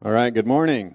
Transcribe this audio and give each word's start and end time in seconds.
All 0.00 0.12
right, 0.12 0.32
good 0.32 0.46
morning. 0.46 0.94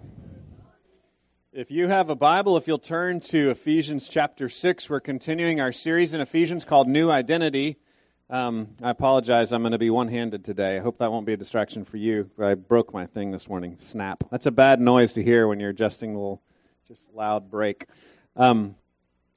If 1.52 1.72
you 1.72 1.90
have 1.90 2.10
a 2.10 2.16
Bible, 2.16 2.56
if 2.56 2.70
you'll 2.70 2.78
turn 2.78 3.20
to 3.32 3.50
Ephesians 3.50 4.08
chapter 4.08 4.48
6, 4.48 4.90
we're 4.90 5.02
continuing 5.02 5.60
our 5.60 5.74
series 5.74 6.14
in 6.14 6.22
Ephesians 6.22 6.64
called 6.64 6.88
New 6.88 7.12
Identity. 7.12 7.80
Um, 8.30 8.70
I 8.82 8.92
apologize, 8.92 9.52
I'm 9.52 9.62
going 9.62 9.74
to 9.74 9.78
be 9.78 9.90
one 9.90 10.08
handed 10.08 10.46
today. 10.46 10.78
I 10.78 10.80
hope 10.80 11.00
that 11.00 11.12
won't 11.12 11.26
be 11.26 11.34
a 11.34 11.38
distraction 11.38 11.84
for 11.84 11.98
you. 11.98 12.32
I 12.42 12.54
broke 12.54 12.94
my 12.94 13.06
thing 13.06 13.32
this 13.32 13.50
morning. 13.50 13.76
Snap. 13.78 14.24
That's 14.32 14.46
a 14.46 14.52
bad 14.52 14.80
noise 14.80 15.12
to 15.14 15.22
hear 15.22 15.50
when 15.50 15.60
you're 15.60 15.72
adjusting 15.72 16.12
a 16.12 16.18
little, 16.18 16.42
just 16.88 17.04
loud 17.14 17.52
break. 17.52 17.88
Um, 18.38 18.76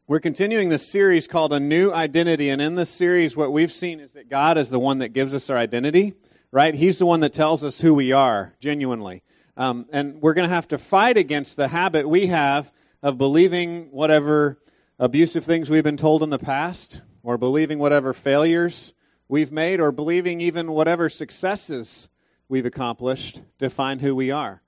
we're 0.07 0.21
continuing 0.21 0.69
this 0.69 0.93
series 0.93 1.27
called 1.27 1.53
A 1.53 1.59
New 1.59 1.93
Identity, 1.93 2.51
and 2.51 2.63
in 2.63 2.77
this 2.77 2.91
series, 2.91 3.37
what 3.37 3.53
we've 3.53 3.73
seen 3.73 3.99
is 3.99 4.13
that 4.13 4.29
God 4.29 4.59
is 4.59 4.71
the 4.71 4.79
one 4.79 5.01
that 5.01 5.09
gives 5.09 5.35
us 5.35 5.51
our 5.51 5.57
identity, 5.57 6.15
right? 6.53 6.73
He's 6.73 7.01
the 7.01 7.07
one 7.07 7.19
that 7.19 7.33
tells 7.33 7.65
us 7.65 7.81
who 7.81 7.95
we 7.95 8.13
are, 8.13 8.55
genuinely. 8.61 9.25
Um, 9.57 9.87
and 9.91 10.21
we're 10.21 10.35
going 10.35 10.49
to 10.49 10.55
have 10.55 10.69
to 10.69 10.79
fight 10.79 11.17
against 11.17 11.57
the 11.57 11.69
habit 11.69 12.09
we 12.09 12.27
have 12.27 12.71
of 13.03 13.19
believing 13.19 13.89
whatever 13.91 14.59
abusive 14.99 15.45
things 15.45 15.71
we've 15.71 15.85
been 15.85 15.97
told 15.97 16.23
in 16.23 16.31
the 16.31 16.39
past, 16.39 17.01
or 17.23 17.39
believing 17.39 17.79
whatever 17.79 18.13
failures 18.13 18.93
we've 19.29 19.53
made, 19.53 19.81
or 19.81 19.93
believing 19.93 20.41
even 20.41 20.73
whatever 20.73 21.09
successes 21.09 22.09
we've 22.49 22.67
accomplished 22.67 23.41
define 23.59 23.99
who 23.99 24.15
we 24.15 24.31
are. 24.31 24.63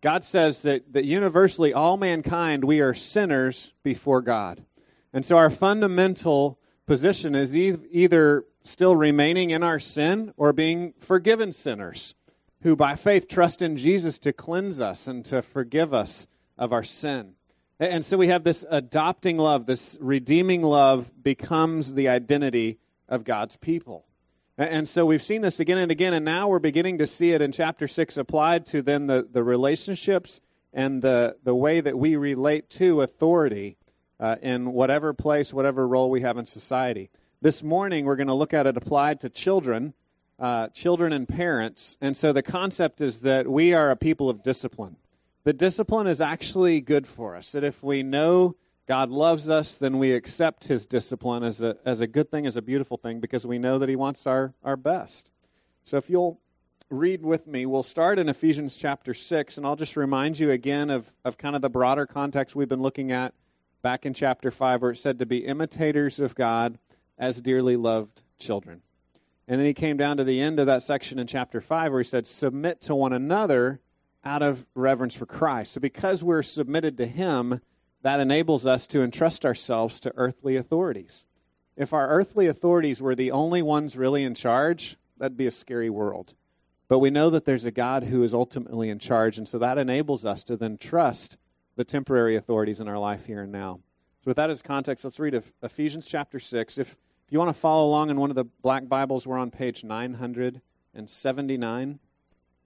God 0.00 0.24
says 0.24 0.60
that, 0.62 0.92
that 0.92 1.04
universally, 1.04 1.72
all 1.72 1.96
mankind, 1.96 2.64
we 2.64 2.80
are 2.80 2.94
sinners 2.94 3.72
before 3.82 4.22
God. 4.22 4.64
And 5.12 5.24
so 5.24 5.36
our 5.36 5.50
fundamental 5.50 6.58
position 6.86 7.34
is 7.34 7.54
e- 7.54 7.76
either 7.90 8.44
still 8.64 8.96
remaining 8.96 9.50
in 9.50 9.62
our 9.62 9.78
sin 9.78 10.32
or 10.36 10.52
being 10.52 10.94
forgiven 11.00 11.52
sinners 11.52 12.14
who 12.62 12.76
by 12.76 12.94
faith 12.94 13.28
trust 13.28 13.62
in 13.62 13.76
Jesus 13.76 14.18
to 14.18 14.32
cleanse 14.32 14.80
us 14.80 15.06
and 15.06 15.24
to 15.26 15.42
forgive 15.42 15.94
us 15.94 16.26
of 16.58 16.72
our 16.72 16.84
sin. 16.84 17.34
And 17.78 18.04
so 18.04 18.18
we 18.18 18.28
have 18.28 18.44
this 18.44 18.64
adopting 18.68 19.38
love, 19.38 19.64
this 19.64 19.96
redeeming 20.00 20.62
love 20.62 21.10
becomes 21.22 21.94
the 21.94 22.08
identity 22.08 22.78
of 23.08 23.24
God's 23.24 23.56
people. 23.56 24.04
And 24.58 24.86
so 24.86 25.06
we've 25.06 25.22
seen 25.22 25.40
this 25.40 25.58
again 25.58 25.78
and 25.78 25.90
again, 25.90 26.12
and 26.12 26.22
now 26.22 26.48
we're 26.48 26.58
beginning 26.58 26.98
to 26.98 27.06
see 27.06 27.32
it 27.32 27.40
in 27.40 27.50
chapter 27.50 27.88
6 27.88 28.18
applied 28.18 28.66
to 28.66 28.82
then 28.82 29.06
the, 29.06 29.26
the 29.30 29.42
relationships 29.42 30.42
and 30.74 31.00
the, 31.00 31.36
the 31.42 31.54
way 31.54 31.80
that 31.80 31.98
we 31.98 32.16
relate 32.16 32.68
to 32.70 33.00
authority 33.00 33.78
uh, 34.20 34.36
in 34.42 34.74
whatever 34.74 35.14
place, 35.14 35.54
whatever 35.54 35.88
role 35.88 36.10
we 36.10 36.20
have 36.20 36.36
in 36.36 36.44
society. 36.44 37.08
This 37.40 37.62
morning, 37.62 38.04
we're 38.04 38.16
going 38.16 38.26
to 38.26 38.34
look 38.34 38.52
at 38.52 38.66
it 38.66 38.76
applied 38.76 39.20
to 39.20 39.30
children 39.30 39.94
uh, 40.40 40.68
children 40.68 41.12
and 41.12 41.28
parents. 41.28 41.96
And 42.00 42.16
so 42.16 42.32
the 42.32 42.42
concept 42.42 43.00
is 43.00 43.20
that 43.20 43.46
we 43.46 43.74
are 43.74 43.90
a 43.90 43.96
people 43.96 44.30
of 44.30 44.42
discipline. 44.42 44.96
The 45.44 45.52
discipline 45.52 46.06
is 46.06 46.20
actually 46.20 46.80
good 46.80 47.06
for 47.06 47.36
us. 47.36 47.52
That 47.52 47.62
if 47.62 47.82
we 47.82 48.02
know 48.02 48.56
God 48.86 49.10
loves 49.10 49.48
us, 49.48 49.76
then 49.76 49.98
we 49.98 50.12
accept 50.12 50.64
his 50.64 50.86
discipline 50.86 51.44
as 51.44 51.60
a, 51.60 51.76
as 51.84 52.00
a 52.00 52.06
good 52.06 52.30
thing, 52.30 52.46
as 52.46 52.56
a 52.56 52.62
beautiful 52.62 52.96
thing, 52.96 53.20
because 53.20 53.46
we 53.46 53.58
know 53.58 53.78
that 53.78 53.88
he 53.88 53.96
wants 53.96 54.26
our, 54.26 54.54
our 54.64 54.76
best. 54.76 55.30
So 55.84 55.96
if 55.96 56.10
you'll 56.10 56.40
read 56.90 57.22
with 57.22 57.46
me, 57.46 57.66
we'll 57.66 57.82
start 57.82 58.18
in 58.18 58.28
Ephesians 58.28 58.76
chapter 58.76 59.14
6, 59.14 59.56
and 59.56 59.66
I'll 59.66 59.76
just 59.76 59.96
remind 59.96 60.40
you 60.40 60.50
again 60.50 60.90
of, 60.90 61.14
of 61.24 61.38
kind 61.38 61.54
of 61.54 61.62
the 61.62 61.70
broader 61.70 62.06
context 62.06 62.56
we've 62.56 62.68
been 62.68 62.82
looking 62.82 63.12
at 63.12 63.34
back 63.82 64.04
in 64.04 64.12
chapter 64.14 64.50
5, 64.50 64.82
where 64.82 64.90
it 64.90 64.96
said 64.96 65.18
to 65.20 65.26
be 65.26 65.38
imitators 65.38 66.18
of 66.18 66.34
God 66.34 66.78
as 67.16 67.40
dearly 67.40 67.76
loved 67.76 68.22
children. 68.38 68.82
And 69.50 69.58
then 69.58 69.66
he 69.66 69.74
came 69.74 69.96
down 69.96 70.18
to 70.18 70.24
the 70.24 70.40
end 70.40 70.60
of 70.60 70.66
that 70.66 70.84
section 70.84 71.18
in 71.18 71.26
chapter 71.26 71.60
5 71.60 71.90
where 71.90 72.00
he 72.00 72.08
said, 72.08 72.28
Submit 72.28 72.82
to 72.82 72.94
one 72.94 73.12
another 73.12 73.80
out 74.24 74.42
of 74.42 74.64
reverence 74.76 75.12
for 75.12 75.26
Christ. 75.26 75.72
So 75.72 75.80
because 75.80 76.22
we're 76.22 76.44
submitted 76.44 76.96
to 76.98 77.06
him, 77.06 77.60
that 78.02 78.20
enables 78.20 78.64
us 78.64 78.86
to 78.86 79.02
entrust 79.02 79.44
ourselves 79.44 79.98
to 80.00 80.12
earthly 80.16 80.54
authorities. 80.54 81.26
If 81.76 81.92
our 81.92 82.08
earthly 82.10 82.46
authorities 82.46 83.02
were 83.02 83.16
the 83.16 83.32
only 83.32 83.60
ones 83.60 83.96
really 83.96 84.22
in 84.22 84.36
charge, 84.36 84.96
that'd 85.18 85.36
be 85.36 85.48
a 85.48 85.50
scary 85.50 85.90
world. 85.90 86.34
But 86.86 87.00
we 87.00 87.10
know 87.10 87.28
that 87.30 87.44
there's 87.44 87.64
a 87.64 87.72
God 87.72 88.04
who 88.04 88.22
is 88.22 88.32
ultimately 88.32 88.88
in 88.88 89.00
charge, 89.00 89.36
and 89.36 89.48
so 89.48 89.58
that 89.58 89.78
enables 89.78 90.24
us 90.24 90.44
to 90.44 90.56
then 90.56 90.78
trust 90.78 91.38
the 91.74 91.82
temporary 91.82 92.36
authorities 92.36 92.78
in 92.78 92.86
our 92.86 92.98
life 92.98 93.26
here 93.26 93.42
and 93.42 93.50
now. 93.50 93.80
So, 94.22 94.28
with 94.30 94.36
that 94.36 94.50
as 94.50 94.62
context, 94.62 95.04
let's 95.04 95.18
read 95.18 95.42
Ephesians 95.60 96.06
chapter 96.06 96.38
6. 96.38 96.78
If 96.78 96.96
if 97.30 97.32
you 97.32 97.38
want 97.38 97.54
to 97.54 97.60
follow 97.60 97.86
along 97.86 98.10
in 98.10 98.18
one 98.18 98.30
of 98.30 98.34
the 98.34 98.46
black 98.60 98.88
Bibles, 98.88 99.24
we're 99.24 99.38
on 99.38 99.52
page 99.52 99.84
979. 99.84 102.00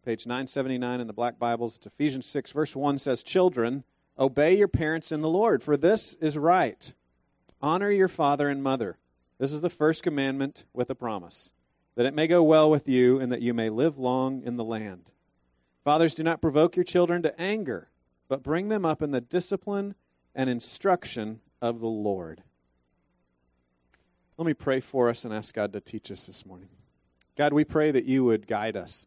Page 0.07 0.27
979 0.27 1.01
in 1.01 1.07
the 1.07 1.13
black 1.13 1.39
Bibles. 1.39 1.77
It's 1.77 1.85
Ephesians 1.85 2.25
6, 2.25 2.53
verse 2.53 2.75
1 2.75 2.99
says, 2.99 3.23
Children, 3.23 3.85
obey 4.19 4.57
your 4.57 4.69
parents 4.69 5.13
in 5.13 5.21
the 5.21 5.29
Lord, 5.29 5.63
for 5.63 5.77
this 5.77 6.15
is 6.15 6.39
right. 6.39 6.95
Honor 7.61 7.91
your 7.91 8.09
father 8.09 8.49
and 8.49 8.63
mother. 8.63 8.97
This 9.37 9.53
is 9.53 9.61
the 9.61 9.69
first 9.69 10.03
commandment 10.03 10.65
with 10.73 10.89
a 10.89 10.95
promise, 10.95 11.53
that 11.95 12.07
it 12.07 12.15
may 12.15 12.27
go 12.27 12.43
well 12.43 12.71
with 12.71 12.89
you 12.89 13.21
and 13.21 13.31
that 13.31 13.43
you 13.43 13.53
may 13.53 13.69
live 13.69 13.99
long 13.99 14.43
in 14.45 14.57
the 14.57 14.65
land. 14.65 15.11
Fathers, 15.85 16.15
do 16.15 16.23
not 16.23 16.41
provoke 16.41 16.75
your 16.75 16.85
children 16.85 17.23
to 17.23 17.39
anger, 17.39 17.91
but 18.29 18.43
bring 18.43 18.71
them 18.71 18.87
up 18.87 19.03
in 19.03 19.11
the 19.11 19.21
discipline 19.21 19.95
and 20.35 20.49
instruction 20.49 21.41
of 21.61 21.81
the 21.81 21.87
Lord. 21.87 22.43
Let 24.37 24.47
me 24.47 24.55
pray 24.55 24.81
for 24.81 25.09
us 25.09 25.25
and 25.25 25.33
ask 25.33 25.55
God 25.55 25.73
to 25.75 25.81
teach 25.81 26.11
us 26.11 26.27
this 26.27 26.45
morning. 26.45 26.69
God, 27.37 27.53
we 27.53 27.63
pray 27.63 27.93
that 27.93 28.05
you 28.05 28.25
would 28.25 28.49
guide 28.49 28.77
us. 28.77 29.07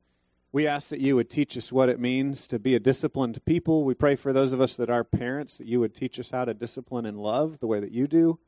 We 0.53 0.65
ask 0.65 0.87
that 0.87 1.01
you 1.01 1.17
would 1.17 1.29
teach 1.29 1.57
us 1.57 1.69
what 1.69 1.89
it 1.89 1.99
means 1.99 2.47
to 2.47 2.57
be 2.57 2.75
a 2.75 2.79
disciplined 2.79 3.43
people. 3.43 3.83
We 3.83 3.93
pray 3.93 4.15
for 4.15 4.31
those 4.31 4.53
of 4.53 4.61
us 4.61 4.77
that 4.77 4.89
are 4.89 5.03
parents 5.03 5.57
that 5.57 5.67
you 5.67 5.81
would 5.81 5.93
teach 5.93 6.17
us 6.17 6.31
how 6.31 6.45
to 6.45 6.53
discipline 6.53 7.05
in 7.05 7.17
love 7.17 7.59
the 7.59 7.67
way 7.67 7.81
that 7.81 7.91
you 7.91 8.07
do 8.07 8.39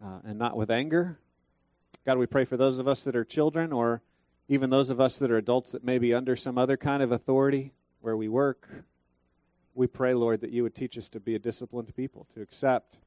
uh, 0.00 0.20
and 0.24 0.38
not 0.38 0.56
with 0.56 0.70
anger. 0.70 1.18
God, 2.04 2.18
we 2.18 2.26
pray 2.26 2.44
for 2.44 2.56
those 2.56 2.78
of 2.78 2.86
us 2.86 3.02
that 3.02 3.16
are 3.16 3.24
children 3.24 3.72
or 3.72 4.00
even 4.48 4.70
those 4.70 4.90
of 4.90 5.00
us 5.00 5.18
that 5.18 5.32
are 5.32 5.38
adults 5.38 5.72
that 5.72 5.82
may 5.82 5.98
be 5.98 6.14
under 6.14 6.36
some 6.36 6.56
other 6.56 6.76
kind 6.76 7.02
of 7.02 7.10
authority 7.10 7.72
where 8.00 8.16
we 8.16 8.28
work. 8.28 8.68
We 9.74 9.88
pray, 9.88 10.14
Lord, 10.14 10.40
that 10.42 10.52
you 10.52 10.62
would 10.62 10.76
teach 10.76 10.96
us 10.96 11.08
to 11.08 11.18
be 11.18 11.34
a 11.34 11.40
disciplined 11.40 11.96
people, 11.96 12.28
to 12.34 12.42
accept, 12.42 12.98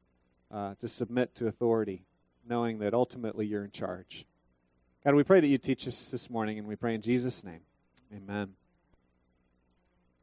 uh, 0.52 0.76
to 0.82 0.90
submit 0.90 1.34
to 1.36 1.48
authority 1.48 2.04
knowing 2.50 2.80
that 2.80 2.96
ultimately 2.96 3.46
you're 3.46 3.64
in 3.64 3.72
charge. 3.72 4.26
God, 5.06 5.14
we 5.14 5.24
pray 5.24 5.40
that 5.40 5.48
you 5.48 5.60
teach 5.60 5.88
us 5.88 6.10
this 6.10 6.30
morning, 6.30 6.58
and 6.58 6.68
we 6.68 6.76
pray 6.76 6.96
in 6.96 7.02
Jesus' 7.02 7.44
name. 7.44 7.62
Amen. 8.14 8.56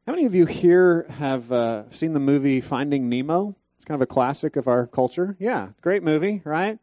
How 0.05 0.11
many 0.11 0.25
of 0.25 0.35
you 0.35 0.45
here 0.45 1.05
have 1.09 1.51
uh, 1.51 1.89
seen 1.89 2.11
the 2.13 2.19
movie 2.19 2.59
Finding 2.59 3.07
Nemo? 3.07 3.55
It's 3.77 3.85
kind 3.85 3.95
of 3.95 4.01
a 4.01 4.07
classic 4.07 4.57
of 4.57 4.67
our 4.67 4.85
culture. 4.85 5.37
Yeah, 5.39 5.69
great 5.81 6.03
movie, 6.03 6.41
right? 6.43 6.79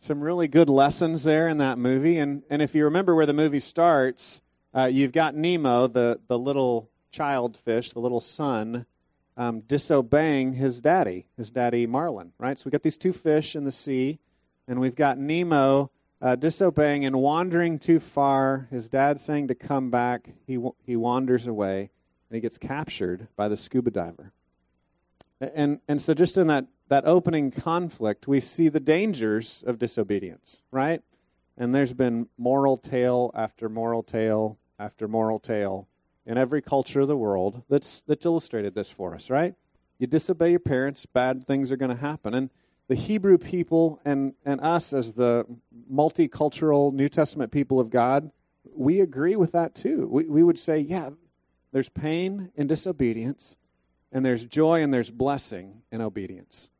Some 0.00 0.20
really 0.20 0.48
good 0.48 0.70
lessons 0.70 1.24
there 1.24 1.48
in 1.48 1.58
that 1.58 1.78
movie. 1.78 2.18
And, 2.18 2.42
and 2.48 2.62
if 2.62 2.74
you 2.74 2.84
remember 2.84 3.14
where 3.14 3.26
the 3.26 3.32
movie 3.34 3.60
starts, 3.60 4.40
uh, 4.74 4.86
you've 4.86 5.12
got 5.12 5.34
Nemo, 5.34 5.88
the, 5.88 6.20
the 6.26 6.38
little 6.38 6.90
child 7.10 7.56
fish, 7.58 7.92
the 7.92 8.00
little 8.00 8.20
son, 8.20 8.86
um, 9.36 9.60
disobeying 9.60 10.54
his 10.54 10.80
daddy, 10.80 11.26
his 11.36 11.50
daddy 11.50 11.86
Marlin, 11.86 12.32
right? 12.38 12.58
So 12.58 12.64
we 12.66 12.70
got 12.70 12.82
these 12.82 12.96
two 12.96 13.12
fish 13.12 13.54
in 13.54 13.64
the 13.64 13.72
sea 13.72 14.20
and 14.68 14.80
we've 14.80 14.94
got 14.94 15.18
Nemo 15.18 15.90
uh, 16.20 16.34
disobeying 16.34 17.04
and 17.04 17.16
wandering 17.16 17.78
too 17.78 18.00
far. 18.00 18.68
His 18.70 18.88
dad 18.88 19.20
saying 19.20 19.48
to 19.48 19.54
come 19.54 19.90
back. 19.90 20.28
He, 20.46 20.58
he 20.84 20.96
wanders 20.96 21.46
away 21.46 21.90
and 22.28 22.34
he 22.34 22.40
gets 22.40 22.58
captured 22.58 23.28
by 23.36 23.48
the 23.48 23.56
scuba 23.56 23.90
diver. 23.90 24.32
And, 25.40 25.80
and 25.86 26.00
so, 26.00 26.14
just 26.14 26.38
in 26.38 26.46
that, 26.46 26.66
that 26.88 27.04
opening 27.04 27.50
conflict, 27.50 28.26
we 28.26 28.40
see 28.40 28.68
the 28.68 28.80
dangers 28.80 29.62
of 29.66 29.78
disobedience, 29.78 30.62
right? 30.70 31.02
And 31.58 31.74
there's 31.74 31.92
been 31.92 32.28
moral 32.38 32.78
tale 32.78 33.30
after 33.34 33.68
moral 33.68 34.02
tale 34.02 34.58
after 34.78 35.06
moral 35.06 35.38
tale 35.38 35.88
in 36.24 36.38
every 36.38 36.62
culture 36.62 37.00
of 37.00 37.08
the 37.08 37.16
world 37.16 37.62
that's, 37.68 38.02
that's 38.06 38.24
illustrated 38.24 38.74
this 38.74 38.90
for 38.90 39.14
us, 39.14 39.28
right? 39.28 39.54
You 39.98 40.06
disobey 40.06 40.50
your 40.50 40.60
parents, 40.60 41.06
bad 41.06 41.46
things 41.46 41.70
are 41.70 41.76
going 41.76 41.94
to 41.94 42.00
happen. 42.00 42.34
And 42.34 42.50
the 42.88 42.94
Hebrew 42.94 43.38
people 43.38 44.00
and, 44.04 44.34
and 44.44 44.60
us 44.60 44.92
as 44.92 45.14
the 45.14 45.44
multicultural 45.92 46.92
New 46.92 47.08
Testament 47.08 47.50
people 47.50 47.80
of 47.80 47.90
God, 47.90 48.30
we 48.74 49.00
agree 49.00 49.36
with 49.36 49.52
that 49.52 49.74
too. 49.74 50.06
We, 50.10 50.24
we 50.24 50.42
would 50.42 50.58
say, 50.58 50.78
yeah, 50.78 51.10
there's 51.72 51.88
pain 51.88 52.52
in 52.54 52.66
disobedience, 52.66 53.56
and 54.12 54.24
there's 54.24 54.44
joy 54.44 54.82
and 54.82 54.94
there's 54.94 55.10
blessing 55.10 55.82
in 55.90 56.00
obedience. 56.00 56.70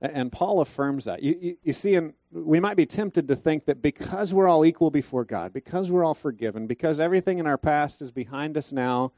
And 0.00 0.30
Paul 0.30 0.60
affirms 0.60 1.06
that. 1.06 1.22
You, 1.22 1.38
you, 1.40 1.56
you 1.62 1.72
see, 1.72 1.94
and 1.94 2.12
we 2.30 2.60
might 2.60 2.76
be 2.76 2.84
tempted 2.84 3.26
to 3.28 3.36
think 3.36 3.64
that 3.64 3.80
because 3.80 4.34
we're 4.34 4.48
all 4.48 4.66
equal 4.66 4.90
before 4.90 5.24
God, 5.24 5.54
because 5.54 5.90
we're 5.90 6.04
all 6.04 6.14
forgiven, 6.14 6.66
because 6.66 7.00
everything 7.00 7.38
in 7.38 7.46
our 7.46 7.56
past 7.56 8.02
is 8.02 8.10
behind 8.10 8.58
us 8.58 8.70
now, 8.70 9.12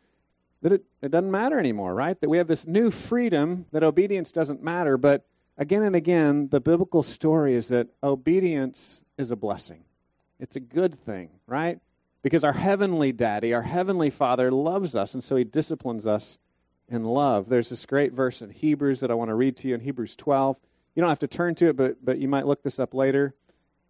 that 0.63 0.73
it, 0.73 0.85
it 1.03 1.11
doesn't 1.11 1.31
matter 1.31 1.59
anymore, 1.59 1.93
right? 1.93 2.21
That 2.21 2.31
we 2.31 2.39
have 2.39 2.47
this 2.47 2.67
new 2.67 2.91
freedom 2.91 3.67
that 3.73 3.83
obedience 3.83 4.31
doesn't 4.31 4.63
matter, 4.63 4.97
but 4.97 5.27
again 5.59 5.83
and 5.83 5.97
again, 5.97 6.49
the 6.51 6.61
biblical 6.61 7.03
story 7.03 7.55
is 7.55 7.69
that 7.69 7.89
obedience 8.03 9.03
is 9.19 9.31
a 9.31 9.37
blessing. 9.37 9.85
It's 10.39 10.57
a 10.57 10.61
good 10.61 10.95
thing, 10.95 11.31
right? 11.47 11.81
Because 12.23 12.45
our 12.45 12.53
heavenly 12.53 13.13
daddy, 13.13 13.55
our 13.55 13.63
heavenly 13.63 14.11
father, 14.11 14.51
loves 14.51 14.95
us, 14.95 15.15
and 15.15 15.23
so 15.23 15.37
he 15.37 15.45
disciplines 15.45 16.07
us 16.07 16.39
in 16.89 17.05
love. 17.05 17.49
There's 17.49 17.69
this 17.69 17.87
great 17.87 18.13
verse 18.13 18.43
in 18.43 18.51
Hebrews 18.51 19.01
that 19.01 19.11
I 19.11 19.15
want 19.15 19.31
to 19.31 19.35
read 19.35 19.57
to 19.59 19.69
you 19.69 19.75
in 19.75 19.81
Hebrews 19.81 20.17
12. 20.17 20.57
You 20.95 21.01
don't 21.01 21.09
have 21.09 21.19
to 21.21 21.29
turn 21.29 21.55
to 21.57 21.69
it, 21.69 21.77
but, 21.77 22.05
but 22.05 22.19
you 22.19 22.29
might 22.29 22.47
look 22.47 22.63
this 22.63 22.79
up 22.79 22.95
later. 22.95 23.35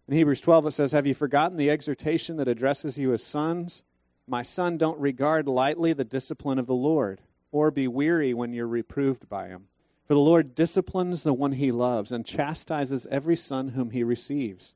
In 0.07 0.15
Hebrews 0.15 0.41
12, 0.41 0.67
it 0.67 0.71
says, 0.71 0.91
Have 0.93 1.07
you 1.07 1.13
forgotten 1.13 1.57
the 1.57 1.69
exhortation 1.69 2.37
that 2.37 2.47
addresses 2.47 2.97
you 2.97 3.13
as 3.13 3.23
sons? 3.23 3.83
My 4.27 4.43
son, 4.43 4.77
don't 4.77 4.99
regard 4.99 5.47
lightly 5.47 5.93
the 5.93 6.03
discipline 6.03 6.59
of 6.59 6.65
the 6.65 6.73
Lord, 6.73 7.21
or 7.51 7.71
be 7.71 7.87
weary 7.87 8.33
when 8.33 8.53
you're 8.53 8.67
reproved 8.67 9.29
by 9.29 9.47
him. 9.47 9.67
For 10.07 10.13
the 10.13 10.19
Lord 10.21 10.55
disciplines 10.55 11.23
the 11.23 11.33
one 11.33 11.51
he 11.51 11.71
loves 11.71 12.13
and 12.13 12.25
chastises 12.25 13.05
every 13.11 13.35
son 13.35 13.69
whom 13.69 13.89
he 13.89 14.03
receives. 14.03 14.73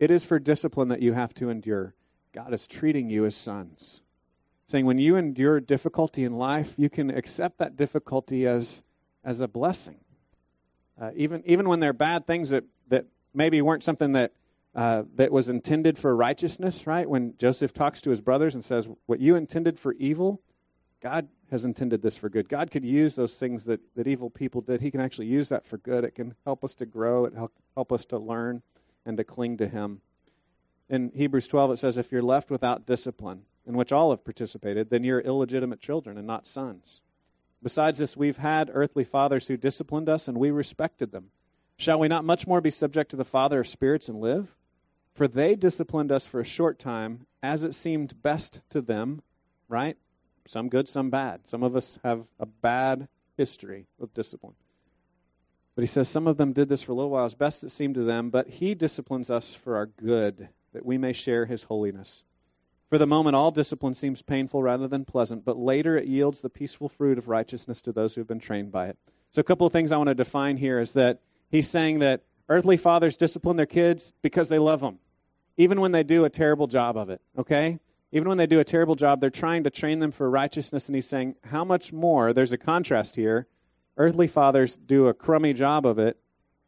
It 0.00 0.10
is 0.10 0.24
for 0.24 0.40
discipline 0.40 0.88
that 0.88 1.00
you 1.00 1.12
have 1.12 1.32
to 1.34 1.48
endure. 1.48 1.94
God 2.32 2.52
is 2.52 2.66
treating 2.66 3.08
you 3.08 3.24
as 3.24 3.36
sons. 3.36 4.00
Saying 4.66 4.84
when 4.84 4.98
you 4.98 5.16
endure 5.16 5.60
difficulty 5.60 6.24
in 6.24 6.36
life, 6.36 6.74
you 6.76 6.90
can 6.90 7.08
accept 7.08 7.58
that 7.58 7.76
difficulty 7.76 8.46
as, 8.46 8.82
as 9.24 9.40
a 9.40 9.48
blessing. 9.48 10.00
Uh, 11.00 11.12
even, 11.14 11.42
even 11.46 11.68
when 11.68 11.78
they're 11.78 11.92
bad 11.92 12.26
things 12.26 12.50
that, 12.50 12.64
that 12.88 13.06
maybe 13.32 13.62
weren't 13.62 13.84
something 13.84 14.12
that, 14.12 14.32
uh, 14.74 15.04
that 15.14 15.30
was 15.30 15.48
intended 15.48 15.96
for 15.96 16.14
righteousness, 16.14 16.84
right? 16.84 17.08
When 17.08 17.36
Joseph 17.38 17.72
talks 17.72 18.00
to 18.02 18.10
his 18.10 18.20
brothers 18.20 18.54
and 18.54 18.64
says, 18.64 18.88
What 19.06 19.20
you 19.20 19.36
intended 19.36 19.78
for 19.78 19.92
evil, 19.94 20.42
God 21.00 21.28
has 21.50 21.64
intended 21.64 22.02
this 22.02 22.16
for 22.16 22.28
good. 22.28 22.48
God 22.48 22.70
could 22.70 22.84
use 22.84 23.14
those 23.14 23.34
things 23.34 23.64
that, 23.64 23.80
that 23.96 24.06
evil 24.06 24.30
people 24.30 24.60
did. 24.60 24.80
He 24.80 24.90
can 24.90 25.00
actually 25.00 25.26
use 25.26 25.48
that 25.48 25.66
for 25.66 25.78
good. 25.78 26.04
It 26.04 26.14
can 26.14 26.34
help 26.44 26.64
us 26.64 26.74
to 26.74 26.86
grow, 26.86 27.24
it 27.24 27.34
help, 27.34 27.52
help 27.74 27.92
us 27.92 28.04
to 28.06 28.18
learn 28.18 28.62
and 29.06 29.16
to 29.16 29.24
cling 29.24 29.56
to 29.58 29.68
Him. 29.68 30.00
In 30.88 31.10
Hebrews 31.14 31.48
12, 31.48 31.72
it 31.72 31.78
says, 31.78 31.96
If 31.96 32.12
you're 32.12 32.22
left 32.22 32.50
without 32.50 32.86
discipline, 32.86 33.42
in 33.66 33.76
which 33.76 33.92
all 33.92 34.10
have 34.10 34.24
participated, 34.24 34.88
then 34.88 35.04
you're 35.04 35.20
illegitimate 35.20 35.80
children 35.80 36.16
and 36.16 36.26
not 36.26 36.46
sons. 36.46 37.02
Besides 37.62 37.98
this, 37.98 38.16
we've 38.16 38.38
had 38.38 38.70
earthly 38.72 39.04
fathers 39.04 39.48
who 39.48 39.56
disciplined 39.56 40.08
us, 40.08 40.28
and 40.28 40.38
we 40.38 40.50
respected 40.50 41.12
them. 41.12 41.30
Shall 41.76 41.98
we 41.98 42.08
not 42.08 42.24
much 42.24 42.46
more 42.46 42.60
be 42.60 42.70
subject 42.70 43.10
to 43.10 43.16
the 43.16 43.24
Father 43.24 43.60
of 43.60 43.68
spirits 43.68 44.08
and 44.08 44.20
live? 44.20 44.56
For 45.14 45.28
they 45.28 45.54
disciplined 45.54 46.12
us 46.12 46.26
for 46.26 46.40
a 46.40 46.44
short 46.44 46.78
time, 46.78 47.26
as 47.42 47.64
it 47.64 47.74
seemed 47.74 48.22
best 48.22 48.62
to 48.70 48.80
them, 48.80 49.22
right? 49.68 49.96
Some 50.48 50.70
good, 50.70 50.88
some 50.88 51.10
bad. 51.10 51.42
Some 51.44 51.62
of 51.62 51.76
us 51.76 51.98
have 52.02 52.24
a 52.40 52.46
bad 52.46 53.08
history 53.36 53.86
of 54.00 54.14
discipline. 54.14 54.54
But 55.74 55.82
he 55.82 55.86
says 55.86 56.08
some 56.08 56.26
of 56.26 56.38
them 56.38 56.54
did 56.54 56.70
this 56.70 56.82
for 56.82 56.92
a 56.92 56.94
little 56.94 57.10
while 57.10 57.26
as 57.26 57.34
best 57.34 57.62
it 57.62 57.70
seemed 57.70 57.96
to 57.96 58.02
them, 58.02 58.30
but 58.30 58.48
he 58.48 58.74
disciplines 58.74 59.28
us 59.28 59.52
for 59.52 59.76
our 59.76 59.84
good, 59.84 60.48
that 60.72 60.86
we 60.86 60.96
may 60.96 61.12
share 61.12 61.44
his 61.44 61.64
holiness. 61.64 62.24
For 62.88 62.96
the 62.96 63.06
moment, 63.06 63.36
all 63.36 63.50
discipline 63.50 63.92
seems 63.92 64.22
painful 64.22 64.62
rather 64.62 64.88
than 64.88 65.04
pleasant, 65.04 65.44
but 65.44 65.58
later 65.58 65.98
it 65.98 66.06
yields 66.06 66.40
the 66.40 66.48
peaceful 66.48 66.88
fruit 66.88 67.18
of 67.18 67.28
righteousness 67.28 67.82
to 67.82 67.92
those 67.92 68.14
who 68.14 68.22
have 68.22 68.28
been 68.28 68.40
trained 68.40 68.72
by 68.72 68.86
it. 68.86 68.96
So, 69.32 69.40
a 69.40 69.44
couple 69.44 69.66
of 69.66 69.72
things 69.74 69.92
I 69.92 69.98
want 69.98 70.08
to 70.08 70.14
define 70.14 70.56
here 70.56 70.80
is 70.80 70.92
that 70.92 71.20
he's 71.50 71.68
saying 71.68 71.98
that 71.98 72.22
earthly 72.48 72.78
fathers 72.78 73.18
discipline 73.18 73.56
their 73.56 73.66
kids 73.66 74.14
because 74.22 74.48
they 74.48 74.58
love 74.58 74.80
them, 74.80 74.98
even 75.58 75.82
when 75.82 75.92
they 75.92 76.02
do 76.02 76.24
a 76.24 76.30
terrible 76.30 76.66
job 76.66 76.96
of 76.96 77.10
it, 77.10 77.20
okay? 77.36 77.78
Even 78.10 78.28
when 78.28 78.38
they 78.38 78.46
do 78.46 78.60
a 78.60 78.64
terrible 78.64 78.94
job, 78.94 79.20
they're 79.20 79.30
trying 79.30 79.64
to 79.64 79.70
train 79.70 79.98
them 79.98 80.12
for 80.12 80.30
righteousness. 80.30 80.88
And 80.88 80.94
he's 80.94 81.08
saying, 81.08 81.34
how 81.44 81.64
much 81.64 81.92
more? 81.92 82.32
There's 82.32 82.52
a 82.52 82.58
contrast 82.58 83.16
here. 83.16 83.46
Earthly 83.96 84.26
fathers 84.26 84.76
do 84.76 85.08
a 85.08 85.14
crummy 85.14 85.52
job 85.52 85.84
of 85.84 85.98
it, 85.98 86.16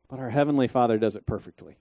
but 0.09 0.19
our 0.19 0.31
Heavenly 0.31 0.69
Father 0.69 0.99
does 0.99 1.17
it 1.17 1.27
perfectly. 1.27 1.79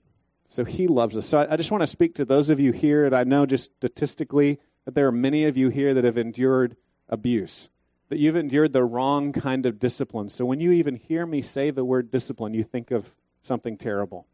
So 0.48 0.64
he 0.64 0.86
loves 0.86 1.16
us. 1.16 1.26
So 1.26 1.38
I, 1.38 1.52
I 1.52 1.56
just 1.56 1.70
want 1.70 1.82
to 1.82 1.86
speak 1.86 2.14
to 2.14 2.24
those 2.24 2.50
of 2.50 2.58
you 2.58 2.72
here, 2.72 3.04
and 3.04 3.14
I 3.14 3.24
know 3.24 3.46
just 3.46 3.72
statistically 3.76 4.58
that 4.84 4.94
there 4.94 5.06
are 5.06 5.12
many 5.12 5.44
of 5.44 5.56
you 5.56 5.68
here 5.68 5.92
that 5.94 6.04
have 6.04 6.16
endured 6.16 6.76
abuse, 7.08 7.68
that 8.08 8.18
you've 8.18 8.36
endured 8.36 8.72
the 8.72 8.84
wrong 8.84 9.32
kind 9.32 9.66
of 9.66 9.78
discipline. 9.78 10.28
So 10.28 10.44
when 10.44 10.60
you 10.60 10.72
even 10.72 10.96
hear 10.96 11.26
me 11.26 11.42
say 11.42 11.70
the 11.70 11.84
word 11.84 12.10
discipline, 12.10 12.54
you 12.54 12.64
think 12.64 12.90
of 12.90 13.12
something 13.40 13.76
terrible. 13.76 14.26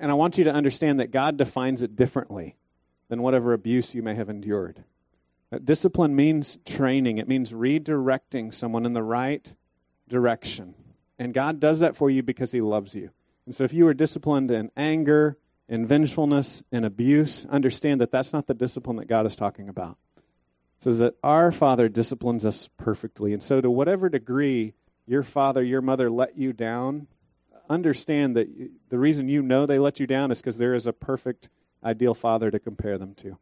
And 0.00 0.10
I 0.10 0.14
want 0.14 0.38
you 0.38 0.44
to 0.44 0.52
understand 0.52 0.98
that 0.98 1.10
God 1.10 1.36
defines 1.36 1.82
it 1.82 1.94
differently 1.94 2.56
than 3.08 3.22
whatever 3.22 3.52
abuse 3.52 3.94
you 3.94 4.02
may 4.02 4.14
have 4.14 4.28
endured. 4.28 4.84
Discipline 5.62 6.16
means 6.16 6.58
training, 6.64 7.18
it 7.18 7.28
means 7.28 7.52
redirecting 7.52 8.52
someone 8.52 8.84
in 8.84 8.94
the 8.94 9.02
right 9.02 9.54
direction. 10.08 10.74
And 11.18 11.32
God 11.32 11.60
does 11.60 11.80
that 11.80 11.96
for 11.96 12.10
you 12.10 12.22
because 12.22 12.52
He 12.52 12.60
loves 12.60 12.94
you. 12.94 13.10
And 13.46 13.54
so 13.54 13.64
if 13.64 13.72
you 13.72 13.86
are 13.86 13.94
disciplined 13.94 14.50
in 14.50 14.70
anger, 14.76 15.38
in 15.68 15.86
vengefulness, 15.86 16.62
in 16.70 16.84
abuse, 16.84 17.46
understand 17.46 18.00
that 18.00 18.10
that's 18.10 18.32
not 18.32 18.46
the 18.46 18.54
discipline 18.54 18.96
that 18.96 19.08
God 19.08 19.26
is 19.26 19.36
talking 19.36 19.68
about. 19.68 19.96
It 20.16 20.84
says 20.84 20.98
that 20.98 21.14
our 21.22 21.52
Father 21.52 21.88
disciplines 21.88 22.44
us 22.44 22.68
perfectly. 22.76 23.32
And 23.32 23.42
so, 23.42 23.60
to 23.60 23.70
whatever 23.70 24.08
degree 24.08 24.74
your 25.06 25.22
father, 25.22 25.62
your 25.62 25.80
mother 25.80 26.10
let 26.10 26.36
you 26.36 26.52
down, 26.52 27.06
understand 27.70 28.36
that 28.36 28.48
the 28.88 28.98
reason 28.98 29.28
you 29.28 29.42
know 29.42 29.66
they 29.66 29.78
let 29.78 30.00
you 30.00 30.06
down 30.06 30.30
is 30.30 30.38
because 30.38 30.58
there 30.58 30.74
is 30.74 30.86
a 30.86 30.92
perfect 30.92 31.48
ideal 31.84 32.14
father 32.14 32.50
to 32.50 32.58
compare 32.58 32.98
them 32.98 33.14
to. 33.14 33.38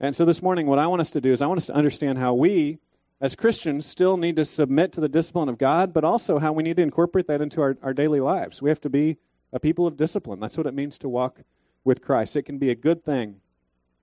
And 0.00 0.16
so 0.16 0.24
this 0.24 0.40
morning, 0.40 0.66
what 0.66 0.78
I 0.78 0.86
want 0.86 1.00
us 1.00 1.10
to 1.10 1.20
do 1.20 1.32
is 1.32 1.42
I 1.42 1.46
want 1.46 1.58
us 1.58 1.66
to 1.66 1.74
understand 1.74 2.18
how 2.18 2.32
we, 2.32 2.78
as 3.20 3.34
Christians, 3.34 3.86
still 3.86 4.16
need 4.16 4.36
to 4.36 4.46
submit 4.46 4.92
to 4.92 5.00
the 5.00 5.08
discipline 5.08 5.50
of 5.50 5.58
God, 5.58 5.92
but 5.92 6.04
also 6.04 6.38
how 6.38 6.52
we 6.52 6.62
need 6.62 6.76
to 6.76 6.82
incorporate 6.82 7.26
that 7.26 7.42
into 7.42 7.60
our, 7.60 7.76
our 7.82 7.92
daily 7.92 8.20
lives. 8.20 8.62
We 8.62 8.70
have 8.70 8.80
to 8.80 8.88
be 8.88 9.18
a 9.52 9.60
people 9.60 9.86
of 9.86 9.98
discipline. 9.98 10.40
That's 10.40 10.56
what 10.56 10.66
it 10.66 10.74
means 10.74 10.96
to 10.98 11.08
walk 11.08 11.40
with 11.84 12.00
Christ. 12.00 12.34
It 12.34 12.42
can 12.42 12.56
be 12.56 12.70
a 12.70 12.74
good 12.74 13.04
thing 13.04 13.36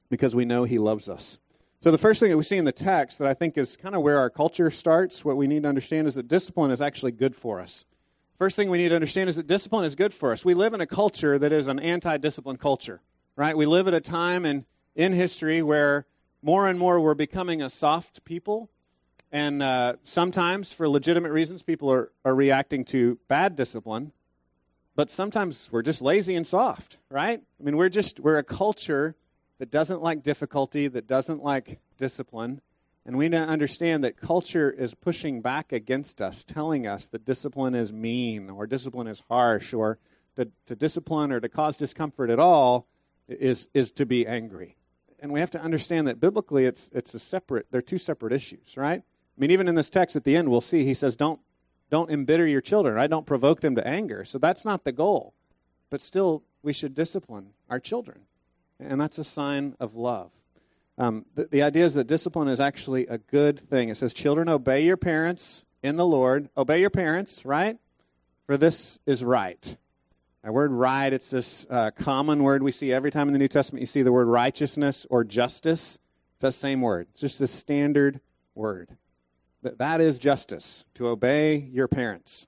because 0.10 0.36
we 0.36 0.46
know 0.46 0.66
He 0.66 0.78
loves 0.78 1.10
us. 1.10 1.40
So, 1.82 1.92
the 1.92 1.98
first 1.98 2.20
thing 2.20 2.30
that 2.30 2.38
we 2.38 2.44
see 2.44 2.58
in 2.58 2.66
the 2.66 2.72
text 2.72 3.20
that 3.20 3.28
I 3.28 3.34
think 3.34 3.58
is 3.58 3.76
kind 3.76 3.96
of 3.96 4.02
where 4.02 4.20
our 4.20 4.30
culture 4.30 4.70
starts, 4.70 5.24
what 5.26 5.38
we 5.38 5.48
need 5.48 5.64
to 5.64 5.70
understand 5.70 6.08
is 6.08 6.16
that 6.16 6.28
discipline 6.28 6.72
is 6.72 6.82
actually 6.82 7.12
good 7.12 7.36
for 7.36 7.60
us. 7.60 7.86
First 8.38 8.56
thing 8.56 8.70
we 8.70 8.78
need 8.78 8.90
to 8.90 8.96
understand 8.96 9.30
is 9.30 9.36
that 9.38 9.48
discipline 9.48 9.84
is 9.84 9.96
good 9.96 10.14
for 10.14 10.32
us. 10.32 10.46
We 10.46 10.54
live 10.54 10.74
in 10.74 10.82
a 10.82 10.88
culture 10.88 11.40
that 11.40 11.52
is 11.52 11.68
an 11.68 11.80
anti 11.80 12.18
discipline 12.18 12.58
culture 12.58 13.02
right? 13.38 13.56
We 13.56 13.68
live 13.68 13.88
at 13.88 13.94
a 13.94 14.02
time 14.02 14.46
in, 14.46 14.66
in 14.96 15.14
history 15.14 15.62
where 15.62 16.06
more 16.42 16.68
and 16.68 16.78
more 16.78 17.00
we're 17.00 17.14
becoming 17.14 17.62
a 17.62 17.70
soft 17.70 18.26
people. 18.26 18.70
And 19.32 19.62
uh, 19.62 19.94
sometimes, 20.04 20.74
for 20.74 20.90
legitimate 20.90 21.32
reasons, 21.32 21.62
people 21.62 21.92
are, 21.92 22.12
are 22.26 22.34
reacting 22.34 22.84
to 22.86 23.20
bad 23.28 23.56
discipline. 23.56 24.12
But 24.96 25.12
sometimes 25.12 25.70
we're 25.72 25.84
just 25.84 26.02
lazy 26.02 26.36
and 26.36 26.48
soft, 26.48 26.98
right? 27.12 27.40
I 27.40 27.64
mean, 27.64 27.78
we're 27.78 27.90
just, 27.90 28.20
we're 28.20 28.38
a 28.38 28.44
culture 28.44 29.16
that 29.60 29.70
doesn't 29.70 30.02
like 30.02 30.24
difficulty, 30.24 30.88
that 30.88 31.06
doesn't 31.06 31.44
like 31.44 31.80
discipline. 32.00 32.62
And 33.06 33.18
we 33.18 33.32
understand 33.34 34.04
that 34.04 34.18
culture 34.18 34.72
is 34.72 34.96
pushing 34.96 35.42
back 35.42 35.72
against 35.72 36.22
us, 36.22 36.44
telling 36.44 36.88
us 36.88 37.08
that 37.10 37.26
discipline 37.26 37.76
is 37.76 37.94
mean 37.94 38.50
or 38.50 38.66
discipline 38.66 39.08
is 39.08 39.22
harsh 39.30 39.74
or 39.74 40.00
that 40.36 40.50
to 40.66 40.76
discipline 40.76 41.32
or 41.32 41.40
to 41.40 41.50
cause 41.50 41.78
discomfort 41.78 42.32
at 42.32 42.40
all 42.40 42.88
is, 43.28 43.68
is 43.74 43.92
to 43.92 44.06
be 44.06 44.26
angry. 44.26 44.78
And 45.20 45.32
we 45.32 45.40
have 45.40 45.52
to 45.52 45.62
understand 45.62 46.08
that 46.08 46.20
biblically 46.20 46.66
it's, 46.66 46.90
it's 46.94 47.14
a 47.14 47.20
separate, 47.20 47.68
they're 47.72 47.82
two 47.82 47.98
separate 47.98 48.34
issues, 48.34 48.78
right? 48.78 49.02
I 49.02 49.40
mean, 49.40 49.52
even 49.52 49.68
in 49.68 49.76
this 49.76 49.90
text 49.90 50.16
at 50.16 50.24
the 50.24 50.36
end, 50.36 50.50
we'll 50.50 50.62
see 50.62 50.84
he 50.84 50.94
says, 50.94 51.16
don't, 51.16 51.40
don't 51.90 52.12
embitter 52.12 52.46
your 52.46 52.62
children, 52.62 52.96
right? 52.96 53.10
Don't 53.10 53.26
provoke 53.26 53.62
them 53.62 53.76
to 53.76 53.88
anger. 53.88 54.26
So 54.26 54.38
that's 54.38 54.66
not 54.66 54.84
the 54.84 54.92
goal. 54.92 55.34
But 55.90 56.02
still, 56.02 56.44
we 56.62 56.74
should 56.74 56.94
discipline 56.94 57.52
our 57.70 57.80
children. 57.80 58.22
And 58.80 59.00
that's 59.00 59.18
a 59.18 59.24
sign 59.24 59.76
of 59.80 59.96
love. 59.96 60.32
Um, 60.98 61.26
the, 61.36 61.46
the 61.46 61.64
idea 61.64 61.86
is 61.86 61.94
that 61.94 62.08
discipline 62.08 62.48
is 62.48 62.60
actually 62.60 63.08
a 63.08 63.18
good 63.18 63.60
thing. 63.60 63.90
It 63.90 63.98
says, 63.98 64.14
Children, 64.14 64.50
obey 64.50 64.84
your 64.84 64.98
parents 64.98 65.64
in 65.84 65.96
the 65.96 66.06
Lord. 66.06 66.50
Obey 66.58 66.82
your 66.82 66.90
parents, 66.90 67.46
right? 67.46 67.78
For 68.46 68.58
this 68.58 68.98
is 69.06 69.24
right. 69.24 69.78
That 70.48 70.54
word 70.54 70.72
right, 70.72 71.12
it's 71.12 71.30
this 71.30 71.66
uh, 71.70 71.92
common 71.92 72.42
word 72.42 72.64
we 72.64 72.72
see 72.72 72.94
every 72.94 73.12
time 73.12 73.28
in 73.28 73.34
the 73.34 73.38
New 73.38 73.50
Testament 73.50 73.82
you 73.82 73.86
see 73.86 74.02
the 74.02 74.14
word 74.14 74.30
righteousness 74.30 75.06
or 75.10 75.26
justice. 75.26 76.00
It's 76.36 76.42
that 76.42 76.54
same 76.54 76.80
word. 76.80 77.08
It's 77.12 77.20
just 77.20 77.40
the 77.40 77.48
standard 77.48 78.22
word. 78.56 78.96
That, 79.64 79.80
that 79.80 80.00
is 80.00 80.18
justice, 80.20 80.86
to 80.96 81.10
obey 81.10 81.58
your 81.58 81.90
parents. 81.90 82.48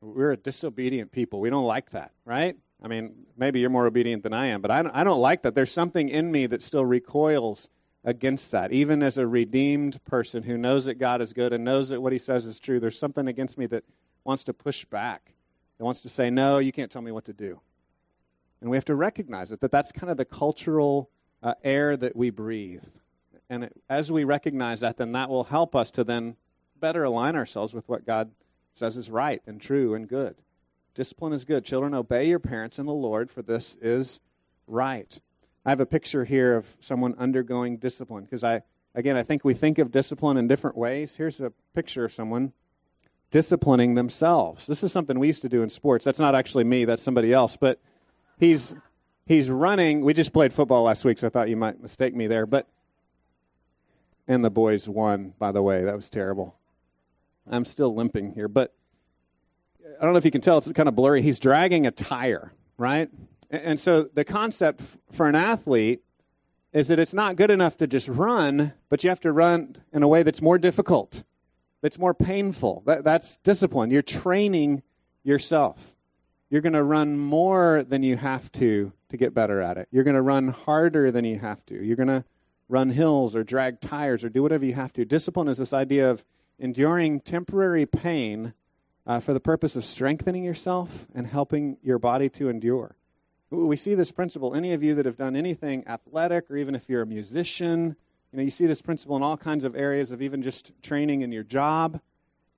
We're 0.00 0.32
a 0.32 0.36
disobedient 0.36 1.12
people. 1.12 1.38
We 1.38 1.50
don't 1.50 1.66
like 1.66 1.90
that, 1.90 2.10
right? 2.24 2.56
I 2.82 2.88
mean, 2.88 3.26
maybe 3.36 3.60
you're 3.60 3.70
more 3.70 3.86
obedient 3.86 4.24
than 4.24 4.32
I 4.32 4.46
am, 4.46 4.60
but 4.60 4.72
I 4.72 4.82
don't, 4.82 4.90
I 4.96 5.04
don't 5.04 5.20
like 5.20 5.42
that. 5.42 5.54
There's 5.54 5.70
something 5.70 6.08
in 6.08 6.32
me 6.32 6.48
that 6.48 6.64
still 6.64 6.84
recoils 6.84 7.70
against 8.02 8.50
that. 8.50 8.72
Even 8.72 9.04
as 9.04 9.18
a 9.18 9.26
redeemed 9.28 10.02
person 10.04 10.42
who 10.42 10.58
knows 10.58 10.86
that 10.86 10.98
God 10.98 11.22
is 11.22 11.32
good 11.32 11.52
and 11.52 11.62
knows 11.62 11.90
that 11.90 12.00
what 12.00 12.10
he 12.10 12.18
says 12.18 12.44
is 12.44 12.58
true, 12.58 12.80
there's 12.80 12.98
something 12.98 13.28
against 13.28 13.56
me 13.56 13.66
that 13.66 13.84
wants 14.24 14.42
to 14.42 14.52
push 14.52 14.84
back 14.84 15.33
that 15.78 15.84
wants 15.84 16.00
to 16.02 16.08
say, 16.08 16.30
no, 16.30 16.58
you 16.58 16.72
can't 16.72 16.90
tell 16.90 17.02
me 17.02 17.12
what 17.12 17.24
to 17.26 17.32
do. 17.32 17.60
And 18.60 18.70
we 18.70 18.76
have 18.76 18.84
to 18.86 18.94
recognize 18.94 19.52
it, 19.52 19.60
that 19.60 19.70
that's 19.70 19.92
kind 19.92 20.10
of 20.10 20.16
the 20.16 20.24
cultural 20.24 21.10
uh, 21.42 21.54
air 21.62 21.96
that 21.96 22.16
we 22.16 22.30
breathe. 22.30 22.84
And 23.50 23.64
it, 23.64 23.72
as 23.88 24.10
we 24.10 24.24
recognize 24.24 24.80
that, 24.80 24.96
then 24.96 25.12
that 25.12 25.28
will 25.28 25.44
help 25.44 25.76
us 25.76 25.90
to 25.92 26.04
then 26.04 26.36
better 26.80 27.04
align 27.04 27.36
ourselves 27.36 27.74
with 27.74 27.88
what 27.88 28.06
God 28.06 28.30
says 28.74 28.96
is 28.96 29.10
right 29.10 29.42
and 29.46 29.60
true 29.60 29.94
and 29.94 30.08
good. 30.08 30.36
Discipline 30.94 31.32
is 31.32 31.44
good. 31.44 31.64
Children, 31.64 31.94
obey 31.94 32.28
your 32.28 32.38
parents 32.38 32.78
in 32.78 32.86
the 32.86 32.92
Lord, 32.92 33.30
for 33.30 33.42
this 33.42 33.76
is 33.80 34.20
right. 34.66 35.20
I 35.66 35.70
have 35.70 35.80
a 35.80 35.86
picture 35.86 36.24
here 36.24 36.56
of 36.56 36.76
someone 36.80 37.14
undergoing 37.18 37.78
discipline 37.78 38.24
because 38.24 38.44
I, 38.44 38.62
again, 38.94 39.16
I 39.16 39.22
think 39.22 39.44
we 39.44 39.54
think 39.54 39.78
of 39.78 39.90
discipline 39.90 40.36
in 40.36 40.46
different 40.46 40.76
ways. 40.76 41.16
Here's 41.16 41.40
a 41.40 41.52
picture 41.74 42.04
of 42.04 42.12
someone 42.12 42.52
disciplining 43.34 43.96
themselves. 43.96 44.64
This 44.68 44.84
is 44.84 44.92
something 44.92 45.18
we 45.18 45.26
used 45.26 45.42
to 45.42 45.48
do 45.48 45.64
in 45.64 45.68
sports. 45.68 46.04
That's 46.04 46.20
not 46.20 46.36
actually 46.36 46.62
me, 46.62 46.84
that's 46.84 47.02
somebody 47.02 47.32
else. 47.32 47.56
But 47.56 47.80
he's 48.38 48.76
he's 49.26 49.50
running. 49.50 50.04
We 50.04 50.14
just 50.14 50.32
played 50.32 50.52
football 50.52 50.84
last 50.84 51.04
week, 51.04 51.18
so 51.18 51.26
I 51.26 51.30
thought 51.30 51.48
you 51.48 51.56
might 51.56 51.82
mistake 51.82 52.14
me 52.14 52.28
there. 52.28 52.46
But 52.46 52.68
and 54.28 54.44
the 54.44 54.50
boys 54.50 54.88
won, 54.88 55.34
by 55.36 55.50
the 55.50 55.62
way. 55.62 55.82
That 55.82 55.96
was 55.96 56.08
terrible. 56.08 56.54
I'm 57.50 57.64
still 57.64 57.92
limping 57.92 58.34
here, 58.34 58.46
but 58.46 58.72
I 60.00 60.04
don't 60.04 60.12
know 60.12 60.18
if 60.18 60.24
you 60.24 60.30
can 60.30 60.40
tell, 60.40 60.58
it's 60.58 60.70
kind 60.70 60.88
of 60.88 60.94
blurry. 60.94 61.20
He's 61.20 61.40
dragging 61.40 61.88
a 61.88 61.90
tire, 61.90 62.52
right? 62.78 63.10
And 63.50 63.80
so 63.80 64.08
the 64.14 64.24
concept 64.24 64.80
for 65.10 65.28
an 65.28 65.34
athlete 65.34 66.02
is 66.72 66.86
that 66.86 67.00
it's 67.00 67.12
not 67.12 67.34
good 67.34 67.50
enough 67.50 67.76
to 67.78 67.88
just 67.88 68.06
run, 68.06 68.74
but 68.88 69.02
you 69.02 69.10
have 69.10 69.20
to 69.20 69.32
run 69.32 69.76
in 69.92 70.04
a 70.04 70.08
way 70.08 70.22
that's 70.22 70.40
more 70.40 70.56
difficult, 70.56 71.24
that's 71.84 71.98
more 71.98 72.14
painful. 72.14 72.82
That, 72.86 73.04
that's 73.04 73.36
discipline. 73.44 73.90
You're 73.90 74.00
training 74.00 74.82
yourself. 75.22 75.76
You're 76.48 76.62
going 76.62 76.72
to 76.72 76.82
run 76.82 77.18
more 77.18 77.84
than 77.86 78.02
you 78.02 78.16
have 78.16 78.50
to 78.52 78.90
to 79.10 79.18
get 79.18 79.34
better 79.34 79.60
at 79.60 79.76
it. 79.76 79.88
You're 79.90 80.02
going 80.02 80.16
to 80.16 80.22
run 80.22 80.48
harder 80.48 81.10
than 81.10 81.26
you 81.26 81.38
have 81.38 81.62
to. 81.66 81.74
You're 81.74 81.98
going 81.98 82.08
to 82.08 82.24
run 82.70 82.88
hills 82.88 83.36
or 83.36 83.44
drag 83.44 83.82
tires 83.82 84.24
or 84.24 84.30
do 84.30 84.42
whatever 84.42 84.64
you 84.64 84.72
have 84.72 84.94
to. 84.94 85.04
Discipline 85.04 85.46
is 85.46 85.58
this 85.58 85.74
idea 85.74 86.10
of 86.10 86.24
enduring 86.58 87.20
temporary 87.20 87.84
pain 87.84 88.54
uh, 89.06 89.20
for 89.20 89.34
the 89.34 89.40
purpose 89.40 89.76
of 89.76 89.84
strengthening 89.84 90.42
yourself 90.42 91.06
and 91.14 91.26
helping 91.26 91.76
your 91.82 91.98
body 91.98 92.30
to 92.30 92.48
endure. 92.48 92.96
We 93.50 93.76
see 93.76 93.94
this 93.94 94.10
principle. 94.10 94.54
Any 94.54 94.72
of 94.72 94.82
you 94.82 94.94
that 94.94 95.04
have 95.04 95.18
done 95.18 95.36
anything 95.36 95.86
athletic, 95.86 96.50
or 96.50 96.56
even 96.56 96.74
if 96.74 96.88
you're 96.88 97.02
a 97.02 97.06
musician, 97.06 97.96
you 98.34 98.38
know, 98.38 98.42
you 98.42 98.50
see 98.50 98.66
this 98.66 98.82
principle 98.82 99.14
in 99.14 99.22
all 99.22 99.36
kinds 99.36 99.62
of 99.62 99.76
areas 99.76 100.10
of 100.10 100.20
even 100.20 100.42
just 100.42 100.72
training 100.82 101.20
in 101.20 101.30
your 101.30 101.44
job, 101.44 102.00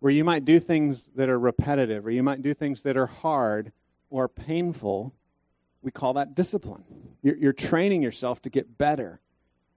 where 0.00 0.11
you 0.11 0.25
might 0.25 0.47
do 0.47 0.59
things 0.59 1.04
that 1.16 1.28
are 1.28 1.38
repetitive, 1.38 2.06
or 2.06 2.11
you 2.11 2.23
might 2.23 2.40
do 2.40 2.54
things 2.54 2.80
that 2.80 2.97
are 2.97 3.04
hard 3.04 3.73
or 4.09 4.26
painful. 4.26 5.12
We 5.83 5.90
call 5.90 6.14
that 6.14 6.35
discipline. 6.35 6.85
You're, 7.21 7.37
you're 7.37 7.52
training 7.52 8.00
yourself 8.00 8.40
to 8.42 8.49
get 8.49 8.78
better 8.78 9.21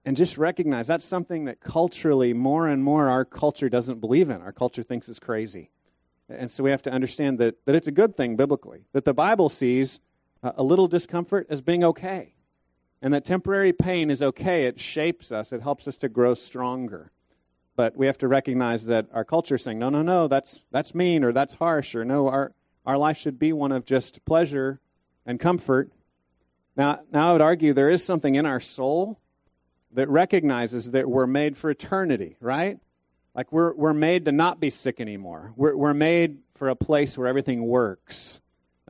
and 0.06 0.16
just 0.16 0.38
recognize 0.38 0.86
that's 0.86 1.04
something 1.04 1.44
that 1.44 1.60
culturally, 1.60 2.32
more 2.32 2.66
and 2.66 2.82
more, 2.82 3.10
our 3.10 3.26
culture 3.26 3.68
doesn't 3.68 4.00
believe 4.00 4.30
in. 4.30 4.40
Our 4.40 4.52
culture 4.52 4.82
thinks 4.82 5.06
is 5.06 5.18
crazy. 5.18 5.70
And 6.30 6.50
so 6.50 6.64
we 6.64 6.70
have 6.70 6.82
to 6.84 6.90
understand 6.90 7.38
that, 7.40 7.56
that 7.66 7.74
it's 7.74 7.88
a 7.88 7.92
good 7.92 8.16
thing 8.16 8.36
biblically, 8.36 8.86
that 8.94 9.04
the 9.04 9.12
Bible 9.12 9.50
sees 9.50 10.00
a 10.42 10.62
little 10.62 10.88
discomfort 10.88 11.46
as 11.50 11.60
being 11.60 11.84
okay, 11.84 12.32
and 13.02 13.14
that 13.14 13.24
temporary 13.24 13.72
pain 13.72 14.10
is 14.10 14.22
okay. 14.22 14.64
It 14.64 14.78
shapes 14.78 15.32
us, 15.32 15.52
it 15.52 15.62
helps 15.62 15.88
us 15.88 15.96
to 15.98 16.08
grow 16.08 16.34
stronger. 16.34 17.12
But 17.76 17.96
we 17.96 18.06
have 18.06 18.18
to 18.18 18.28
recognize 18.28 18.86
that 18.86 19.06
our 19.12 19.24
culture 19.24 19.54
is 19.54 19.62
saying, 19.62 19.78
no, 19.78 19.88
no, 19.88 20.02
no, 20.02 20.28
that's, 20.28 20.60
that's 20.70 20.94
mean 20.94 21.24
or 21.24 21.32
that's 21.32 21.54
harsh, 21.54 21.94
or 21.94 22.04
no, 22.04 22.28
our, 22.28 22.52
our 22.84 22.98
life 22.98 23.16
should 23.16 23.38
be 23.38 23.52
one 23.52 23.72
of 23.72 23.86
just 23.86 24.24
pleasure 24.24 24.80
and 25.24 25.40
comfort. 25.40 25.90
Now, 26.76 27.00
now 27.12 27.30
I 27.30 27.32
would 27.32 27.40
argue 27.40 27.72
there 27.72 27.88
is 27.88 28.04
something 28.04 28.34
in 28.34 28.44
our 28.44 28.60
soul 28.60 29.18
that 29.92 30.08
recognizes 30.08 30.90
that 30.90 31.08
we're 31.08 31.26
made 31.26 31.56
for 31.56 31.70
eternity, 31.70 32.36
right? 32.40 32.78
Like 33.34 33.52
we're, 33.52 33.72
we're 33.74 33.94
made 33.94 34.26
to 34.26 34.32
not 34.32 34.60
be 34.60 34.70
sick 34.70 35.00
anymore. 35.00 35.52
We're, 35.56 35.76
we're 35.76 35.94
made 35.94 36.38
for 36.54 36.68
a 36.68 36.76
place 36.76 37.16
where 37.16 37.28
everything 37.28 37.62
works. 37.62 38.39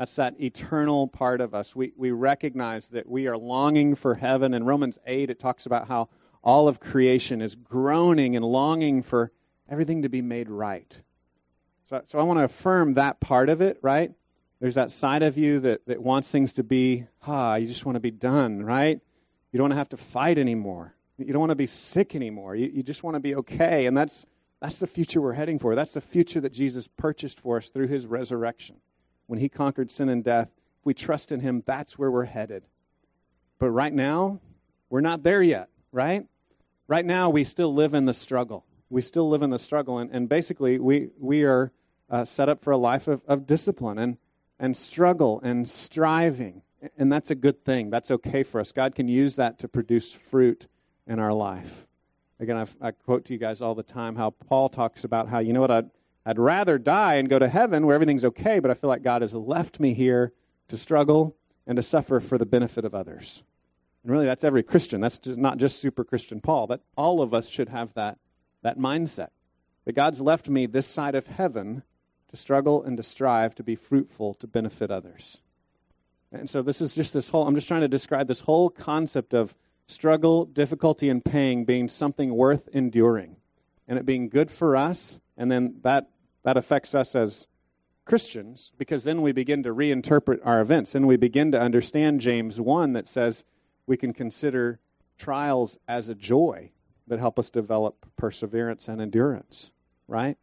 That's 0.00 0.14
that 0.14 0.40
eternal 0.40 1.08
part 1.08 1.42
of 1.42 1.54
us. 1.54 1.76
We, 1.76 1.92
we 1.94 2.10
recognize 2.10 2.88
that 2.88 3.06
we 3.06 3.26
are 3.26 3.36
longing 3.36 3.94
for 3.94 4.14
heaven. 4.14 4.54
In 4.54 4.64
Romans 4.64 4.98
8, 5.04 5.28
it 5.28 5.38
talks 5.38 5.66
about 5.66 5.88
how 5.88 6.08
all 6.42 6.68
of 6.68 6.80
creation 6.80 7.42
is 7.42 7.54
groaning 7.54 8.34
and 8.34 8.42
longing 8.42 9.02
for 9.02 9.30
everything 9.68 10.00
to 10.00 10.08
be 10.08 10.22
made 10.22 10.48
right. 10.48 10.98
So, 11.90 12.00
so 12.06 12.18
I 12.18 12.22
want 12.22 12.38
to 12.38 12.44
affirm 12.44 12.94
that 12.94 13.20
part 13.20 13.50
of 13.50 13.60
it, 13.60 13.78
right? 13.82 14.10
There's 14.58 14.76
that 14.76 14.90
side 14.90 15.22
of 15.22 15.36
you 15.36 15.60
that, 15.60 15.86
that 15.86 16.00
wants 16.02 16.30
things 16.30 16.54
to 16.54 16.62
be, 16.62 17.04
ah, 17.26 17.56
you 17.56 17.66
just 17.66 17.84
want 17.84 17.96
to 17.96 18.00
be 18.00 18.10
done, 18.10 18.64
right? 18.64 18.98
You 19.52 19.58
don't 19.58 19.64
want 19.64 19.72
to 19.72 19.78
have 19.78 19.90
to 19.90 19.98
fight 19.98 20.38
anymore. 20.38 20.94
You 21.18 21.26
don't 21.26 21.40
want 21.40 21.50
to 21.50 21.56
be 21.56 21.66
sick 21.66 22.14
anymore. 22.14 22.56
You, 22.56 22.70
you 22.72 22.82
just 22.82 23.02
want 23.02 23.16
to 23.16 23.20
be 23.20 23.34
okay. 23.34 23.84
And 23.84 23.94
that's, 23.94 24.24
that's 24.62 24.78
the 24.78 24.86
future 24.86 25.20
we're 25.20 25.34
heading 25.34 25.58
for. 25.58 25.74
That's 25.74 25.92
the 25.92 26.00
future 26.00 26.40
that 26.40 26.54
Jesus 26.54 26.88
purchased 26.88 27.38
for 27.38 27.58
us 27.58 27.68
through 27.68 27.88
his 27.88 28.06
resurrection. 28.06 28.76
When 29.30 29.38
he 29.38 29.48
conquered 29.48 29.90
sin 29.90 30.08
and 30.08 30.24
death, 30.24 30.48
if 30.80 30.84
we 30.86 30.94
trust 30.94 31.30
in 31.30 31.40
him, 31.40 31.62
that's 31.64 31.98
where 31.98 32.10
we're 32.10 32.24
headed. 32.24 32.64
But 33.58 33.70
right 33.70 33.92
now, 33.92 34.40
we're 34.88 35.00
not 35.00 35.22
there 35.22 35.42
yet, 35.42 35.68
right? 35.92 36.26
Right 36.88 37.04
now, 37.04 37.30
we 37.30 37.44
still 37.44 37.72
live 37.72 37.94
in 37.94 38.06
the 38.06 38.14
struggle. 38.14 38.64
We 38.88 39.02
still 39.02 39.28
live 39.28 39.42
in 39.42 39.50
the 39.50 39.58
struggle. 39.58 39.98
And, 39.98 40.10
and 40.10 40.28
basically, 40.28 40.78
we, 40.78 41.10
we 41.18 41.44
are 41.44 41.72
uh, 42.08 42.24
set 42.24 42.48
up 42.48 42.64
for 42.64 42.72
a 42.72 42.76
life 42.76 43.06
of, 43.06 43.22
of 43.28 43.46
discipline 43.46 43.98
and, 43.98 44.16
and 44.58 44.76
struggle 44.76 45.40
and 45.44 45.68
striving 45.68 46.62
and 46.96 47.12
that's 47.12 47.30
a 47.30 47.34
good 47.34 47.64
thing. 47.64 47.90
That's 47.90 48.10
okay 48.10 48.42
for 48.42 48.60
us. 48.60 48.72
God 48.72 48.94
can 48.94 49.08
use 49.08 49.36
that 49.36 49.58
to 49.60 49.68
produce 49.68 50.12
fruit 50.12 50.66
in 51.06 51.18
our 51.18 51.32
life. 51.32 51.86
Again, 52.38 52.56
I've, 52.56 52.74
i 52.80 52.90
quote 52.90 53.26
to 53.26 53.34
you 53.34 53.38
guys 53.38 53.60
all 53.60 53.74
the 53.74 53.82
time 53.82 54.16
how 54.16 54.30
Paul 54.30 54.70
talks 54.70 55.04
about 55.04 55.28
how, 55.28 55.40
you 55.40 55.52
know 55.52 55.60
what, 55.60 55.70
I'd, 55.70 55.90
I'd 56.30 56.38
rather 56.38 56.78
die 56.78 57.16
and 57.16 57.28
go 57.28 57.40
to 57.40 57.48
heaven 57.48 57.84
where 57.84 57.94
everything's 57.96 58.24
okay, 58.24 58.60
but 58.60 58.70
I 58.70 58.74
feel 58.74 58.86
like 58.86 59.02
God 59.02 59.22
has 59.22 59.34
left 59.34 59.80
me 59.80 59.94
here 59.94 60.32
to 60.68 60.76
struggle 60.76 61.36
and 61.66 61.74
to 61.74 61.82
suffer 61.82 62.20
for 62.20 62.38
the 62.38 62.46
benefit 62.46 62.84
of 62.84 62.94
others. 62.94 63.42
And 64.04 64.12
really, 64.12 64.26
that's 64.26 64.44
every 64.44 64.62
Christian. 64.62 65.00
That's 65.00 65.18
just, 65.18 65.36
not 65.36 65.58
just 65.58 65.80
super 65.80 66.04
Christian 66.04 66.40
Paul, 66.40 66.68
but 66.68 66.84
all 66.96 67.20
of 67.20 67.34
us 67.34 67.48
should 67.48 67.68
have 67.68 67.92
that, 67.94 68.16
that 68.62 68.78
mindset. 68.78 69.30
That 69.86 69.96
God's 69.96 70.20
left 70.20 70.48
me 70.48 70.66
this 70.66 70.86
side 70.86 71.16
of 71.16 71.26
heaven 71.26 71.82
to 72.28 72.36
struggle 72.36 72.84
and 72.84 72.96
to 72.96 73.02
strive 73.02 73.56
to 73.56 73.64
be 73.64 73.74
fruitful 73.74 74.34
to 74.34 74.46
benefit 74.46 74.92
others. 74.92 75.38
And 76.30 76.48
so 76.48 76.62
this 76.62 76.80
is 76.80 76.94
just 76.94 77.12
this 77.12 77.30
whole, 77.30 77.44
I'm 77.44 77.56
just 77.56 77.66
trying 77.66 77.80
to 77.80 77.88
describe 77.88 78.28
this 78.28 78.42
whole 78.42 78.70
concept 78.70 79.34
of 79.34 79.56
struggle, 79.88 80.44
difficulty, 80.44 81.08
and 81.08 81.24
pain 81.24 81.64
being 81.64 81.88
something 81.88 82.32
worth 82.32 82.68
enduring 82.72 83.34
and 83.88 83.98
it 83.98 84.06
being 84.06 84.28
good 84.28 84.48
for 84.48 84.76
us. 84.76 85.18
And 85.36 85.50
then 85.50 85.74
that, 85.82 86.08
that 86.42 86.56
affects 86.56 86.94
us 86.94 87.14
as 87.14 87.46
Christians 88.04 88.72
because 88.78 89.04
then 89.04 89.22
we 89.22 89.32
begin 89.32 89.62
to 89.62 89.74
reinterpret 89.74 90.40
our 90.44 90.60
events 90.60 90.94
and 90.94 91.06
we 91.06 91.16
begin 91.16 91.52
to 91.52 91.60
understand 91.60 92.20
James 92.20 92.60
1 92.60 92.92
that 92.94 93.06
says 93.06 93.44
we 93.86 93.96
can 93.96 94.12
consider 94.12 94.80
trials 95.18 95.78
as 95.86 96.08
a 96.08 96.14
joy 96.14 96.70
that 97.06 97.18
help 97.18 97.38
us 97.38 97.50
develop 97.50 98.06
perseverance 98.16 98.88
and 98.88 99.00
endurance, 99.00 99.70
right? 100.08 100.38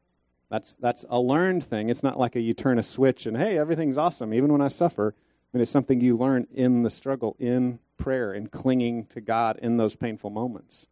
That's, 0.49 0.75
that's 0.79 1.05
a 1.09 1.19
learned 1.19 1.63
thing. 1.63 1.89
It's 1.89 2.03
not 2.03 2.19
like 2.19 2.35
a, 2.35 2.39
you 2.39 2.53
turn 2.53 2.79
a 2.79 2.83
switch 2.83 3.25
and, 3.25 3.35
hey, 3.35 3.57
everything's 3.57 3.97
awesome, 3.97 4.33
even 4.33 4.51
when 4.51 4.61
I 4.61 4.69
suffer. 4.69 5.13
I 5.17 5.57
mean, 5.57 5.61
it's 5.61 5.71
something 5.71 5.99
you 5.99 6.17
learn 6.17 6.47
in 6.53 6.83
the 6.83 6.89
struggle, 6.89 7.35
in 7.39 7.79
prayer, 7.97 8.33
in 8.33 8.47
clinging 8.47 9.05
to 9.07 9.19
God 9.19 9.59
in 9.61 9.77
those 9.77 9.95
painful 9.95 10.29
moments. 10.29 10.87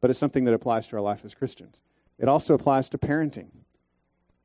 But 0.00 0.10
it's 0.10 0.18
something 0.18 0.44
that 0.44 0.54
applies 0.54 0.86
to 0.88 0.96
our 0.96 1.02
life 1.02 1.24
as 1.24 1.34
Christians. 1.34 1.82
It 2.18 2.28
also 2.28 2.54
applies 2.54 2.88
to 2.90 2.98
parenting. 2.98 3.48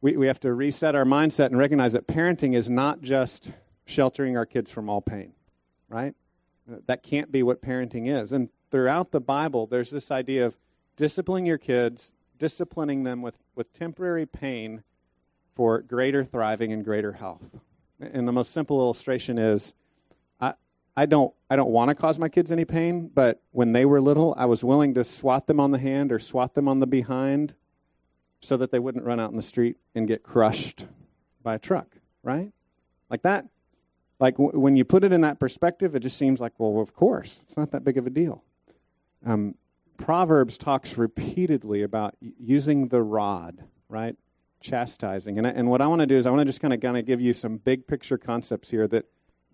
We, 0.02 0.18
we 0.18 0.28
have 0.28 0.40
to 0.42 0.54
reset 0.54 0.96
our 0.96 1.06
mindset 1.06 1.48
and 1.48 1.58
recognize 1.58 1.94
that 1.94 2.08
parenting 2.08 2.56
is 2.56 2.70
not 2.70 3.02
just 3.02 3.52
sheltering 3.86 4.36
our 4.36 4.46
kids 4.46 4.72
from 4.72 4.90
all 4.90 5.02
pain, 5.02 5.34
right? 5.90 6.16
That 6.88 7.04
can't 7.04 7.32
be 7.32 7.44
what 7.44 7.62
parenting 7.62 8.08
is. 8.08 8.34
And 8.34 8.50
throughout 8.72 9.12
the 9.12 9.20
Bible, 9.20 9.68
there's 9.68 9.92
this 9.92 10.10
idea 10.10 10.46
of 10.46 10.58
disciplining 10.96 11.46
your 11.46 11.58
kids, 11.58 12.12
disciplining 12.40 13.04
them 13.04 13.22
with, 13.22 13.36
with 13.56 13.72
temporary 13.74 14.26
pain 14.26 14.84
for 15.56 15.82
greater 15.82 16.24
thriving 16.24 16.72
and 16.72 16.84
greater 16.84 17.14
health. 17.14 17.44
And 18.00 18.28
the 18.28 18.32
most 18.32 18.52
simple 18.52 18.80
illustration 18.80 19.38
is 19.38 19.76
I, 20.40 20.54
I 20.98 21.06
don't, 21.06 21.34
I 21.50 21.56
don't 21.56 21.70
want 21.70 21.90
to 21.90 21.96
cause 21.96 22.18
my 22.18 22.30
kids 22.30 22.52
any 22.52 22.66
pain, 22.66 23.12
but 23.14 23.42
when 23.52 23.74
they 23.74 23.86
were 23.86 24.02
little, 24.02 24.34
I 24.38 24.46
was 24.46 24.64
willing 24.64 24.94
to 24.96 25.04
swat 25.04 25.48
them 25.48 25.60
on 25.60 25.72
the 25.72 25.78
hand 25.78 26.12
or 26.12 26.18
swat 26.18 26.56
them 26.56 26.68
on 26.68 26.80
the 26.80 26.88
behind 26.88 27.54
so 28.42 28.58
that 28.58 28.72
they 28.72 28.80
wouldn't 28.80 29.06
run 29.06 29.20
out 29.20 29.32
in 29.32 29.38
the 29.38 29.44
street 29.44 29.78
and 29.96 30.08
get 30.08 30.24
crushed 30.24 30.88
by 31.44 31.56
a 31.56 31.60
truck, 31.60 31.96
right? 32.24 32.52
Like 33.10 33.22
that. 33.24 33.46
Like 34.20 34.38
w- 34.38 34.60
when 34.60 34.76
you 34.76 34.86
put 34.86 35.04
it 35.04 35.12
in 35.12 35.22
that 35.22 35.40
perspective, 35.40 35.96
it 35.96 36.02
just 36.02 36.18
seems 36.18 36.40
like, 36.40 36.54
well, 36.58 36.82
of 36.82 36.94
course, 36.94 37.40
it's 37.44 37.58
not 37.58 37.72
that 37.72 37.84
big 37.84 37.98
of 37.98 38.06
a 38.06 38.10
deal. 38.10 38.44
Um, 39.26 39.56
Proverbs 39.98 40.58
talks 40.58 40.98
repeatedly 40.98 41.84
about 41.84 42.16
using 42.20 42.88
the 42.88 43.02
rod, 43.02 43.64
right? 43.90 44.16
chastising. 44.62 45.38
And, 45.38 45.48
I, 45.48 45.50
and 45.50 45.70
what 45.70 45.82
I 45.82 45.88
want 45.88 46.00
to 46.00 46.06
do 46.06 46.16
is 46.16 46.26
I 46.26 46.30
want 46.30 46.42
to 46.42 46.46
just 46.46 46.62
kind 46.62 46.74
of 46.74 46.80
kind 46.80 46.98
of 46.98 47.06
give 47.06 47.20
you 47.20 47.34
some 47.34 47.58
big 47.58 47.88
picture 47.88 48.18
concepts 48.18 48.72
here 48.72 48.88
that 48.88 49.06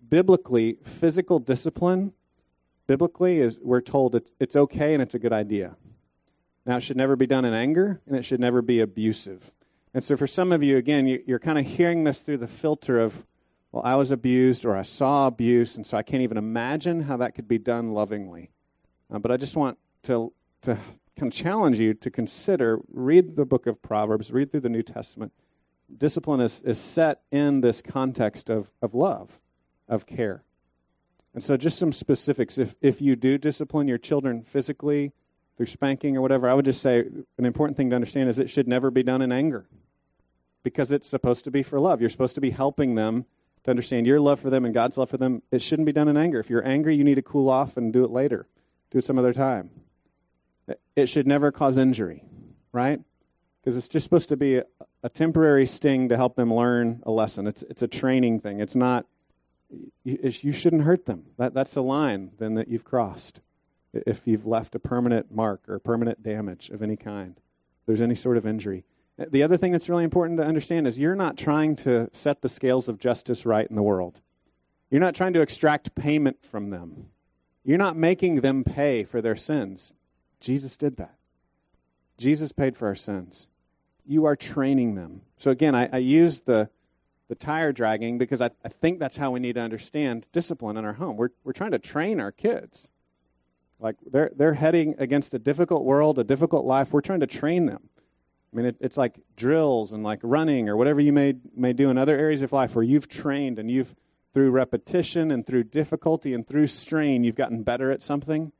biblically, 0.08 0.78
physical 0.84 1.38
discipline, 1.38 2.12
biblically, 2.86 3.40
is 3.40 3.58
we're 3.60 3.80
told 3.80 4.14
it's, 4.14 4.30
it's 4.38 4.54
okay 4.54 4.94
and 4.94 5.02
it's 5.02 5.14
a 5.14 5.18
good 5.18 5.32
idea. 5.32 5.76
Now, 6.68 6.76
it 6.76 6.82
should 6.82 6.98
never 6.98 7.16
be 7.16 7.26
done 7.26 7.46
in 7.46 7.54
anger 7.54 8.02
and 8.06 8.14
it 8.14 8.26
should 8.26 8.40
never 8.40 8.60
be 8.60 8.80
abusive. 8.80 9.54
And 9.94 10.04
so, 10.04 10.18
for 10.18 10.26
some 10.26 10.52
of 10.52 10.62
you, 10.62 10.76
again, 10.76 11.06
you, 11.06 11.22
you're 11.26 11.38
kind 11.38 11.58
of 11.58 11.64
hearing 11.64 12.04
this 12.04 12.18
through 12.20 12.36
the 12.36 12.46
filter 12.46 13.00
of, 13.00 13.24
well, 13.72 13.82
I 13.86 13.94
was 13.94 14.10
abused 14.10 14.66
or 14.66 14.76
I 14.76 14.82
saw 14.82 15.26
abuse, 15.26 15.76
and 15.76 15.86
so 15.86 15.96
I 15.96 16.02
can't 16.02 16.22
even 16.22 16.36
imagine 16.36 17.04
how 17.04 17.16
that 17.16 17.34
could 17.34 17.48
be 17.48 17.56
done 17.56 17.94
lovingly. 17.94 18.50
Uh, 19.10 19.18
but 19.18 19.32
I 19.32 19.38
just 19.38 19.56
want 19.56 19.78
to, 20.02 20.30
to 20.60 20.74
kind 21.16 21.32
of 21.32 21.32
challenge 21.32 21.80
you 21.80 21.94
to 21.94 22.10
consider 22.10 22.80
read 22.92 23.36
the 23.36 23.46
book 23.46 23.66
of 23.66 23.80
Proverbs, 23.80 24.30
read 24.30 24.50
through 24.50 24.60
the 24.60 24.68
New 24.68 24.82
Testament, 24.82 25.32
discipline 25.96 26.40
is, 26.40 26.60
is 26.60 26.76
set 26.76 27.22
in 27.32 27.62
this 27.62 27.80
context 27.80 28.50
of, 28.50 28.70
of 28.82 28.94
love, 28.94 29.40
of 29.88 30.04
care. 30.04 30.42
And 31.32 31.42
so, 31.42 31.56
just 31.56 31.78
some 31.78 31.92
specifics. 31.92 32.58
If, 32.58 32.74
if 32.82 33.00
you 33.00 33.16
do 33.16 33.38
discipline 33.38 33.88
your 33.88 33.96
children 33.96 34.42
physically 34.42 35.12
through 35.58 35.66
spanking 35.66 36.16
or 36.16 36.22
whatever, 36.22 36.48
I 36.48 36.54
would 36.54 36.64
just 36.64 36.80
say 36.80 37.00
an 37.36 37.44
important 37.44 37.76
thing 37.76 37.90
to 37.90 37.96
understand 37.96 38.30
is 38.30 38.38
it 38.38 38.48
should 38.48 38.68
never 38.68 38.92
be 38.92 39.02
done 39.02 39.20
in 39.20 39.32
anger 39.32 39.66
because 40.62 40.92
it's 40.92 41.08
supposed 41.08 41.44
to 41.44 41.50
be 41.50 41.64
for 41.64 41.80
love. 41.80 42.00
You're 42.00 42.10
supposed 42.10 42.36
to 42.36 42.40
be 42.40 42.50
helping 42.50 42.94
them 42.94 43.26
to 43.64 43.70
understand 43.70 44.06
your 44.06 44.20
love 44.20 44.38
for 44.38 44.50
them 44.50 44.64
and 44.64 44.72
God's 44.72 44.96
love 44.96 45.10
for 45.10 45.16
them. 45.16 45.42
It 45.50 45.60
shouldn't 45.60 45.86
be 45.86 45.92
done 45.92 46.06
in 46.06 46.16
anger. 46.16 46.38
If 46.38 46.48
you're 46.48 46.66
angry, 46.66 46.94
you 46.94 47.02
need 47.02 47.16
to 47.16 47.22
cool 47.22 47.50
off 47.50 47.76
and 47.76 47.92
do 47.92 48.04
it 48.04 48.12
later, 48.12 48.46
do 48.92 48.98
it 48.98 49.04
some 49.04 49.18
other 49.18 49.32
time. 49.32 49.70
It 50.94 51.08
should 51.08 51.26
never 51.26 51.50
cause 51.50 51.76
injury, 51.76 52.22
right? 52.70 53.00
Because 53.60 53.76
it's 53.76 53.88
just 53.88 54.04
supposed 54.04 54.28
to 54.28 54.36
be 54.36 54.58
a, 54.58 54.64
a, 55.02 55.08
temporary 55.08 55.66
sting 55.66 56.10
to 56.10 56.16
help 56.16 56.36
them 56.36 56.54
learn 56.54 57.02
a 57.04 57.10
lesson. 57.10 57.48
It's, 57.48 57.62
it's 57.62 57.82
a 57.82 57.88
training 57.88 58.40
thing. 58.40 58.60
It's 58.60 58.76
not, 58.76 59.06
you, 60.04 60.18
you 60.22 60.52
shouldn't 60.52 60.82
hurt 60.82 61.06
them. 61.06 61.24
That, 61.36 61.52
that's 61.52 61.74
a 61.74 61.80
line 61.80 62.30
then 62.38 62.54
that 62.54 62.68
you've 62.68 62.84
crossed 62.84 63.40
if 63.92 64.26
you've 64.26 64.46
left 64.46 64.74
a 64.74 64.78
permanent 64.78 65.34
mark 65.34 65.68
or 65.68 65.78
permanent 65.78 66.22
damage 66.22 66.70
of 66.70 66.82
any 66.82 66.96
kind. 66.96 67.40
There's 67.86 68.00
any 68.02 68.14
sort 68.14 68.36
of 68.36 68.46
injury. 68.46 68.84
The 69.16 69.42
other 69.42 69.56
thing 69.56 69.72
that's 69.72 69.88
really 69.88 70.04
important 70.04 70.38
to 70.38 70.46
understand 70.46 70.86
is 70.86 70.98
you're 70.98 71.16
not 71.16 71.36
trying 71.36 71.74
to 71.76 72.08
set 72.12 72.40
the 72.40 72.48
scales 72.48 72.88
of 72.88 73.00
justice 73.00 73.44
right 73.44 73.68
in 73.68 73.74
the 73.74 73.82
world. 73.82 74.20
You're 74.90 75.00
not 75.00 75.14
trying 75.14 75.32
to 75.32 75.40
extract 75.40 75.94
payment 75.94 76.44
from 76.44 76.70
them. 76.70 77.06
You're 77.64 77.78
not 77.78 77.96
making 77.96 78.36
them 78.36 78.62
pay 78.62 79.04
for 79.04 79.20
their 79.20 79.36
sins. 79.36 79.92
Jesus 80.40 80.76
did 80.76 80.96
that. 80.98 81.16
Jesus 82.16 82.52
paid 82.52 82.76
for 82.76 82.86
our 82.86 82.94
sins. 82.94 83.48
You 84.06 84.24
are 84.24 84.36
training 84.36 84.94
them. 84.94 85.22
So 85.36 85.50
again, 85.50 85.74
I, 85.74 85.88
I 85.92 85.98
use 85.98 86.40
the 86.40 86.70
the 87.28 87.34
tire 87.34 87.72
dragging 87.72 88.16
because 88.16 88.40
I, 88.40 88.50
I 88.64 88.68
think 88.68 88.98
that's 88.98 89.18
how 89.18 89.30
we 89.30 89.40
need 89.40 89.56
to 89.56 89.60
understand 89.60 90.26
discipline 90.32 90.78
in 90.78 90.86
our 90.86 90.94
home. 90.94 91.16
We're 91.16 91.28
we're 91.44 91.52
trying 91.52 91.72
to 91.72 91.78
train 91.78 92.20
our 92.20 92.32
kids. 92.32 92.90
Like 93.80 93.96
they're 94.10 94.30
they're 94.34 94.54
heading 94.54 94.96
against 94.98 95.34
a 95.34 95.38
difficult 95.38 95.84
world, 95.84 96.18
a 96.18 96.24
difficult 96.24 96.64
life. 96.64 96.92
We're 96.92 97.00
trying 97.00 97.20
to 97.20 97.26
train 97.26 97.66
them. 97.66 97.88
I 98.52 98.56
mean, 98.56 98.66
it, 98.66 98.76
it's 98.80 98.96
like 98.96 99.20
drills 99.36 99.92
and 99.92 100.02
like 100.02 100.20
running 100.22 100.68
or 100.68 100.76
whatever 100.76 101.00
you 101.00 101.12
may 101.12 101.34
may 101.54 101.72
do 101.72 101.90
in 101.90 101.98
other 101.98 102.16
areas 102.16 102.42
of 102.42 102.52
life 102.52 102.74
where 102.74 102.84
you've 102.84 103.08
trained 103.08 103.58
and 103.58 103.70
you've 103.70 103.94
through 104.34 104.50
repetition 104.50 105.30
and 105.30 105.46
through 105.46 105.64
difficulty 105.64 106.34
and 106.34 106.46
through 106.46 106.66
strain 106.66 107.24
you've 107.24 107.36
gotten 107.36 107.62
better 107.62 107.90
at 107.90 108.02
something. 108.02 108.52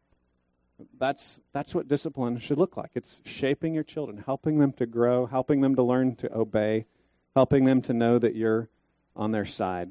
That's 0.99 1.41
that's 1.53 1.75
what 1.75 1.89
discipline 1.89 2.39
should 2.39 2.59
look 2.59 2.77
like. 2.77 2.91
It's 2.95 3.21
shaping 3.25 3.75
your 3.75 3.83
children, 3.83 4.23
helping 4.25 4.59
them 4.59 4.73
to 4.75 4.87
grow, 4.87 5.27
helping 5.27 5.63
them 5.63 5.75
to 5.75 5.83
learn 5.83 6.15
to 6.17 6.33
obey, 6.33 6.87
helping 7.35 7.65
them 7.65 7.83
to 7.83 7.93
know 7.93 8.19
that 8.21 8.37
you're 8.37 8.69
on 9.17 9.33
their 9.33 9.47
side. 9.47 9.91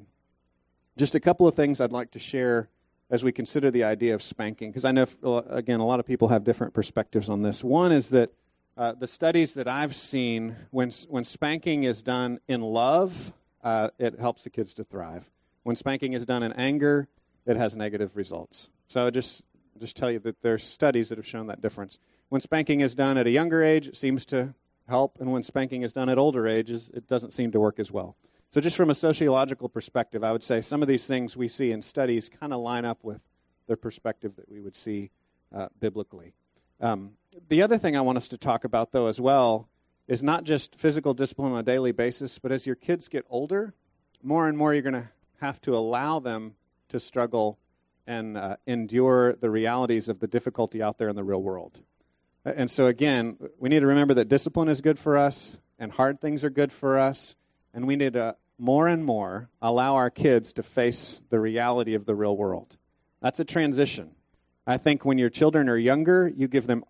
Just 0.96 1.16
a 1.16 1.20
couple 1.20 1.48
of 1.48 1.56
things 1.56 1.82
I'd 1.82 1.92
like 1.92 2.12
to 2.12 2.20
share 2.20 2.70
as 3.10 3.24
we 3.24 3.32
consider 3.32 3.72
the 3.72 3.84
idea 3.84 4.14
of 4.14 4.22
spanking, 4.22 4.70
because 4.72 4.86
I 4.86 4.92
know, 4.92 5.08
again, 5.50 5.80
a 5.80 5.86
lot 5.86 6.00
of 6.00 6.06
people 6.06 6.28
have 6.28 6.44
different 6.44 6.74
perspectives 6.74 7.30
on 7.30 7.42
this. 7.42 7.64
One 7.64 7.92
is 7.92 8.10
that 8.10 8.32
uh, 8.76 8.94
the 8.94 9.08
studies 9.08 9.54
that 9.54 9.68
I've 9.68 9.96
seen, 9.96 10.56
when, 10.72 10.92
when 11.08 11.24
spanking 11.24 11.84
is 11.84 12.02
done 12.02 12.40
in 12.48 12.62
love, 12.62 13.34
uh, 13.64 13.90
it 13.98 14.20
helps 14.20 14.44
the 14.44 14.50
kids 14.50 14.74
to 14.74 14.84
thrive. 14.84 15.30
When 15.64 15.76
spanking 15.76 16.14
is 16.14 16.26
done 16.26 16.44
in 16.44 16.54
anger, 16.54 17.08
it 17.46 17.58
has 17.58 17.76
negative 17.76 18.16
results. 18.16 18.70
So 18.88 19.10
just 19.10 19.44
just 19.80 19.96
tell 19.96 20.12
you 20.12 20.20
that 20.20 20.42
there's 20.42 20.64
studies 20.64 21.10
that 21.10 21.18
have 21.18 21.28
shown 21.28 21.48
that 21.48 21.62
difference. 21.62 22.00
When 22.30 22.42
spanking 22.42 22.82
is 22.82 22.96
done 22.96 23.18
at 23.18 23.28
a 23.28 23.30
younger 23.30 23.64
age, 23.64 23.88
it 23.88 23.96
seems 23.96 24.26
to 24.28 24.54
help, 24.88 25.18
and 25.20 25.32
when 25.32 25.44
spanking 25.44 25.84
is 25.84 25.94
done 25.94 26.10
at 26.10 26.18
older 26.18 26.48
ages, 26.48 26.90
it 26.94 27.08
doesn't 27.08 27.32
seem 27.32 27.52
to 27.52 27.60
work 27.60 27.80
as 27.80 27.92
well. 27.92 28.16
So, 28.52 28.62
just 28.62 28.78
from 28.78 28.90
a 28.90 28.96
sociological 28.96 29.68
perspective, 29.68 30.24
I 30.24 30.32
would 30.32 30.44
say 30.44 30.62
some 30.62 30.82
of 30.82 30.88
these 30.88 31.06
things 31.06 31.36
we 31.36 31.48
see 31.48 31.72
in 31.72 31.82
studies 31.82 32.30
kind 32.30 32.54
of 32.54 32.62
line 32.62 32.86
up 32.86 33.04
with 33.04 33.22
the 33.68 33.76
perspective 33.76 34.36
that 34.38 34.50
we 34.50 34.62
would 34.62 34.76
see 34.76 35.12
uh, 35.54 35.68
biblically. 35.80 36.34
Um, 36.80 37.12
the 37.50 37.62
other 37.62 37.78
thing 37.78 37.98
I 37.98 38.02
want 38.02 38.18
us 38.18 38.28
to 38.30 38.38
talk 38.38 38.64
about, 38.64 38.92
though, 38.92 39.08
as 39.08 39.20
well, 39.20 39.68
is 40.08 40.24
not 40.24 40.46
just 40.46 40.76
physical 40.76 41.14
discipline 41.14 41.52
on 41.52 41.60
a 41.60 41.64
daily 41.64 41.92
basis, 41.92 42.40
but 42.40 42.52
as 42.52 42.66
your 42.66 42.76
kids 42.76 43.10
get 43.10 43.26
older, 43.30 43.74
more 44.24 44.48
and 44.48 44.58
more 44.58 44.74
you're 44.74 44.82
going 44.82 44.94
to 44.94 45.10
have 45.42 45.60
to 45.62 45.76
allow 45.76 46.20
them 46.20 46.56
to 46.90 47.00
struggle 47.00 47.60
and 48.06 48.38
uh, 48.38 48.56
endure 48.66 49.34
the 49.34 49.50
realities 49.50 50.08
of 50.08 50.20
the 50.20 50.28
difficulty 50.28 50.82
out 50.82 50.98
there 50.98 51.10
in 51.10 51.16
the 51.16 51.24
real 51.24 51.42
world. 51.42 51.82
And 52.46 52.72
so, 52.72 52.86
again, 52.86 53.38
we 53.60 53.68
need 53.68 53.82
to 53.82 53.88
remember 53.88 54.14
that 54.14 54.30
discipline 54.30 54.70
is 54.70 54.80
good 54.80 54.98
for 54.98 55.18
us, 55.18 55.58
and 55.78 55.92
hard 55.92 56.22
things 56.22 56.46
are 56.46 56.50
good 56.50 56.72
for 56.72 56.98
us, 56.98 57.36
and 57.78 57.86
we 57.86 57.96
need 57.96 58.14
to 58.14 58.36
more 58.58 58.88
and 58.88 59.06
more 59.06 59.52
allow 59.62 59.94
our 59.94 60.10
kids 60.10 60.52
to 60.52 60.64
face 60.64 61.22
the 61.30 61.40
reality 61.40 61.94
of 61.94 62.06
the 62.06 62.16
real 62.16 62.36
world. 62.36 62.76
That's 63.22 63.40
a 63.40 63.46
transition. 63.46 64.16
I 64.66 64.78
think 64.78 65.06
when 65.06 65.20
your 65.20 65.30
children 65.30 65.70
are 65.70 65.78
younger, 65.78 66.28
you 66.36 66.48
give 66.48 66.66
them 66.66 66.84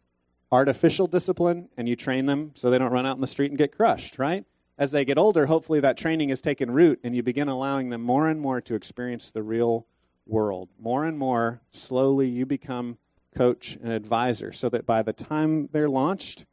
artificial 0.50 1.06
discipline 1.06 1.68
and 1.76 1.90
you 1.90 1.98
train 1.98 2.26
them 2.26 2.54
so 2.56 2.70
they 2.70 2.78
don't 2.78 2.94
run 2.94 3.06
out 3.06 3.18
in 3.18 3.22
the 3.22 3.28
street 3.28 3.52
and 3.52 3.58
get 3.58 3.76
crushed, 3.76 4.18
right? 4.18 4.46
As 4.78 4.92
they 4.92 5.04
get 5.04 5.18
older, 5.18 5.48
hopefully 5.48 5.82
that 5.82 5.98
training 5.98 6.30
has 6.30 6.40
taken 6.40 6.72
root 6.72 7.02
and 7.04 7.14
you 7.14 7.22
begin 7.22 7.50
allowing 7.50 7.90
them 7.90 8.02
more 8.02 8.30
and 8.30 8.40
more 8.40 8.62
to 8.62 8.74
experience 8.74 9.30
the 9.30 9.44
real 9.44 9.86
world. 10.26 10.70
More 10.80 11.04
and 11.04 11.20
more, 11.20 11.60
slowly, 11.70 12.30
you 12.30 12.46
become 12.46 12.98
coach 13.36 13.78
and 13.84 13.92
advisor 13.92 14.54
so 14.54 14.70
that 14.70 14.86
by 14.86 15.02
the 15.02 15.12
time 15.12 15.68
they're 15.74 15.90
launched, 15.90 16.46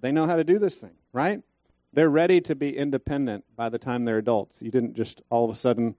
they 0.00 0.10
know 0.10 0.26
how 0.26 0.34
to 0.34 0.42
do 0.42 0.58
this 0.58 0.78
thing, 0.78 0.96
right? 1.12 1.42
They're 1.92 2.10
ready 2.10 2.40
to 2.42 2.54
be 2.54 2.76
independent 2.76 3.44
by 3.56 3.68
the 3.68 3.78
time 3.78 4.04
they're 4.04 4.18
adults. 4.18 4.60
You 4.62 4.70
didn't 4.70 4.94
just 4.94 5.22
all 5.30 5.44
of 5.44 5.50
a 5.50 5.54
sudden, 5.54 5.94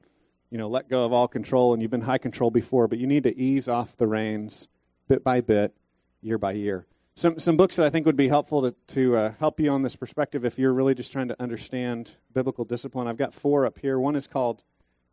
you 0.52 0.58
know, 0.58 0.68
let 0.68 0.88
go 0.88 1.06
of 1.06 1.14
all 1.14 1.28
control 1.28 1.74
and 1.74 1.82
you've 1.82 1.92
been 1.92 2.02
high 2.02 2.18
control 2.18 2.52
before, 2.52 2.88
but 2.88 3.00
you 3.00 3.08
need 3.08 3.24
to 3.24 3.38
ease 3.38 3.68
off 3.68 3.98
the 3.98 4.08
reins 4.08 4.68
bit 5.08 5.24
by 5.24 5.42
bit, 5.42 5.76
year 6.22 6.38
by 6.38 6.52
year. 6.52 6.86
Some, 7.16 7.38
some 7.38 7.58
books 7.58 7.76
that 7.76 7.86
I 7.86 7.90
think 7.90 8.06
would 8.06 8.16
be 8.16 8.30
helpful 8.30 8.62
to, 8.62 8.76
to 8.94 9.18
uh, 9.18 9.34
help 9.40 9.60
you 9.60 9.72
on 9.72 9.82
this 9.82 9.96
perspective 9.96 10.46
if 10.46 10.58
you're 10.58 10.74
really 10.74 10.94
just 10.94 11.12
trying 11.12 11.28
to 11.28 11.42
understand 11.42 12.16
biblical 12.34 12.64
discipline. 12.64 13.08
I've 13.08 13.18
got 13.18 13.34
four 13.34 13.66
up 13.66 13.80
here. 13.80 14.00
One 14.00 14.16
is 14.16 14.26
called 14.26 14.64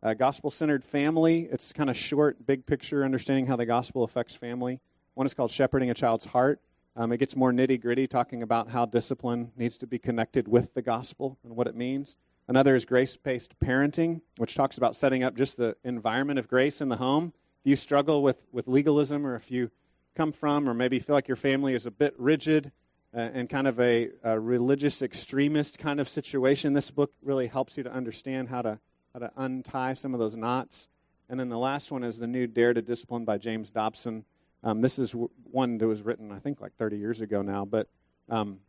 uh, 0.01 0.13
Gospel 0.13 0.49
Centered 0.49 0.85
Family. 0.85 1.49
It's 1.51 1.73
kind 1.73 1.89
of 1.89 1.97
short, 1.97 2.45
big 2.45 2.65
picture, 2.65 3.03
understanding 3.03 3.47
how 3.47 3.57
the 3.57 3.65
gospel 3.65 4.03
affects 4.03 4.35
family. 4.35 4.79
One 5.15 5.25
is 5.25 5.33
called 5.33 5.51
Shepherding 5.51 5.89
a 5.89 5.93
Child's 5.93 6.25
Heart. 6.25 6.61
Um, 6.99 7.11
it 7.11 7.17
gets 7.17 7.35
more 7.35 7.51
nitty 7.51 7.79
gritty, 7.79 8.07
talking 8.07 8.41
about 8.41 8.71
how 8.71 8.87
discipline 8.87 9.51
needs 9.55 9.77
to 9.77 9.85
be 9.85 9.99
connected 9.99 10.47
with 10.47 10.73
the 10.73 10.81
gospel 10.81 11.37
and 11.43 11.55
what 11.55 11.67
it 11.67 11.75
means. 11.75 12.17
Another 12.47 12.75
is 12.75 12.85
Grace 12.85 13.15
Based 13.15 13.53
Parenting, 13.59 14.21
which 14.37 14.55
talks 14.55 14.79
about 14.79 14.95
setting 14.95 15.23
up 15.23 15.35
just 15.35 15.57
the 15.57 15.75
environment 15.83 16.39
of 16.39 16.47
grace 16.47 16.81
in 16.81 16.89
the 16.89 16.95
home. 16.95 17.33
If 17.63 17.69
you 17.69 17.75
struggle 17.75 18.23
with, 18.23 18.41
with 18.51 18.67
legalism, 18.67 19.27
or 19.27 19.35
if 19.35 19.51
you 19.51 19.69
come 20.15 20.31
from, 20.31 20.67
or 20.67 20.73
maybe 20.73 20.97
feel 20.97 21.13
like 21.13 21.27
your 21.27 21.37
family 21.37 21.75
is 21.75 21.85
a 21.85 21.91
bit 21.91 22.15
rigid 22.17 22.71
uh, 23.15 23.19
and 23.19 23.47
kind 23.47 23.67
of 23.67 23.79
a, 23.79 24.09
a 24.23 24.39
religious 24.39 25.03
extremist 25.03 25.77
kind 25.77 25.99
of 25.99 26.09
situation, 26.09 26.73
this 26.73 26.89
book 26.89 27.13
really 27.21 27.45
helps 27.45 27.77
you 27.77 27.83
to 27.83 27.93
understand 27.93 28.49
how 28.49 28.63
to 28.63 28.79
how 29.13 29.19
to 29.19 29.31
untie 29.35 29.93
some 29.93 30.15
of 30.15 30.19
those 30.19 30.35
knots. 30.35 30.87
And 31.29 31.39
then 31.39 31.49
the 31.49 31.59
last 31.59 31.91
one 31.91 32.03
is 32.03 32.17
the 32.17 32.27
new 32.27 32.47
Dare 32.47 32.73
to 32.73 32.81
Discipline 32.81 33.23
by 33.23 33.37
James 33.37 33.69
Dobson. 33.69 34.25
Um, 34.67 34.81
this 34.81 34.99
is 34.99 35.11
w- 35.11 35.29
one 35.49 35.77
that 35.77 35.87
was 35.87 36.01
written, 36.01 36.29
I 36.29 36.39
think, 36.39 36.59
like 36.59 36.75
30 36.75 36.97
years 36.97 37.21
ago 37.21 37.41
now, 37.41 37.63
but 37.63 37.87
um, 38.27 38.59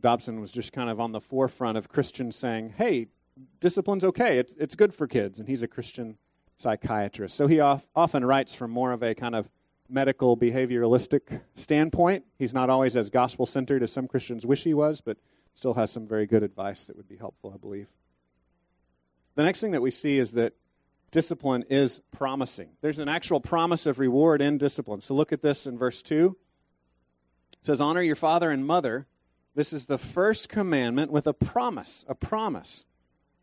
Dobson 0.00 0.40
was 0.40 0.52
just 0.52 0.72
kind 0.72 0.88
of 0.88 1.00
on 1.00 1.10
the 1.10 1.20
forefront 1.20 1.76
of 1.76 1.88
Christians 1.88 2.36
saying, 2.36 2.74
hey, 2.76 3.08
discipline's 3.58 4.04
okay, 4.04 4.38
it's, 4.38 4.54
it's 4.54 4.76
good 4.76 4.94
for 4.94 5.08
kids. 5.08 5.40
And 5.40 5.48
he's 5.48 5.64
a 5.64 5.66
Christian 5.66 6.16
psychiatrist. 6.58 7.34
So 7.34 7.48
he 7.48 7.58
often 7.58 8.24
writes 8.24 8.54
from 8.54 8.70
more 8.70 8.92
of 8.92 9.02
a 9.02 9.16
kind 9.16 9.34
of 9.34 9.50
medical 9.88 10.36
behavioralistic 10.36 11.40
standpoint. 11.56 12.24
He's 12.38 12.54
not 12.54 12.70
always 12.70 12.94
as 12.94 13.10
gospel 13.10 13.44
centered 13.44 13.82
as 13.82 13.90
some 13.90 14.06
Christians 14.06 14.46
wish 14.46 14.62
he 14.62 14.74
was, 14.74 15.00
but 15.00 15.16
still 15.54 15.74
has 15.74 15.90
some 15.90 16.06
very 16.06 16.26
good 16.26 16.44
advice 16.44 16.84
that 16.84 16.96
would 16.96 17.08
be 17.08 17.16
helpful, 17.16 17.50
I 17.52 17.58
believe. 17.58 17.88
The 19.34 19.42
next 19.42 19.60
thing 19.60 19.72
that 19.72 19.82
we 19.82 19.90
see 19.90 20.18
is 20.18 20.30
that 20.32 20.52
discipline 21.12 21.64
is 21.70 22.00
promising. 22.10 22.70
There's 22.80 22.98
an 22.98 23.08
actual 23.08 23.40
promise 23.40 23.86
of 23.86 24.00
reward 24.00 24.42
in 24.42 24.58
discipline. 24.58 25.00
So 25.00 25.14
look 25.14 25.32
at 25.32 25.42
this 25.42 25.66
in 25.66 25.78
verse 25.78 26.02
2. 26.02 26.36
It 27.52 27.66
says, 27.66 27.80
Honor 27.80 28.02
your 28.02 28.16
father 28.16 28.50
and 28.50 28.66
mother. 28.66 29.06
This 29.54 29.72
is 29.72 29.86
the 29.86 29.98
first 29.98 30.48
commandment 30.48 31.12
with 31.12 31.26
a 31.26 31.32
promise, 31.32 32.04
a 32.08 32.14
promise. 32.14 32.86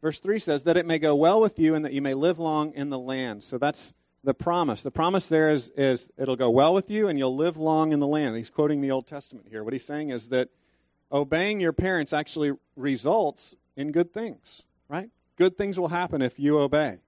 Verse 0.02 0.20
3 0.20 0.40
says, 0.40 0.64
That 0.64 0.76
it 0.76 0.86
may 0.86 1.00
go 1.00 1.16
well 1.16 1.40
with 1.40 1.58
you 1.58 1.76
and 1.76 1.86
that 1.86 1.94
you 1.94 2.02
may 2.02 2.14
live 2.14 2.40
long 2.40 2.74
in 2.74 2.90
the 2.90 3.00
land. 3.00 3.44
So 3.44 3.58
that's 3.58 3.94
the 4.24 4.34
promise. 4.34 4.82
The 4.82 4.92
promise 4.92 5.28
there 5.28 5.50
is, 5.50 5.70
is 5.78 6.10
it'll 6.18 6.36
go 6.36 6.50
well 6.50 6.74
with 6.74 6.90
you 6.90 7.08
and 7.08 7.18
you'll 7.18 7.38
live 7.38 7.56
long 7.56 7.94
in 7.94 8.00
the 8.00 8.08
land. 8.08 8.36
He's 8.36 8.50
quoting 8.50 8.82
the 8.82 8.92
Old 8.92 9.08
Testament 9.08 9.48
here. 9.50 9.64
What 9.64 9.72
he's 9.72 9.86
saying 9.86 10.10
is 10.10 10.30
that 10.30 10.50
obeying 11.12 11.62
your 11.62 11.74
parents 11.74 12.12
actually 12.12 12.52
results 12.76 13.56
in 13.78 13.92
good 13.92 14.12
things, 14.14 14.64
right? 14.90 15.10
good 15.40 15.58
things 15.58 15.80
will 15.80 15.88
happen 15.88 16.22
if 16.22 16.38
you 16.38 16.60
obey. 16.60 17.00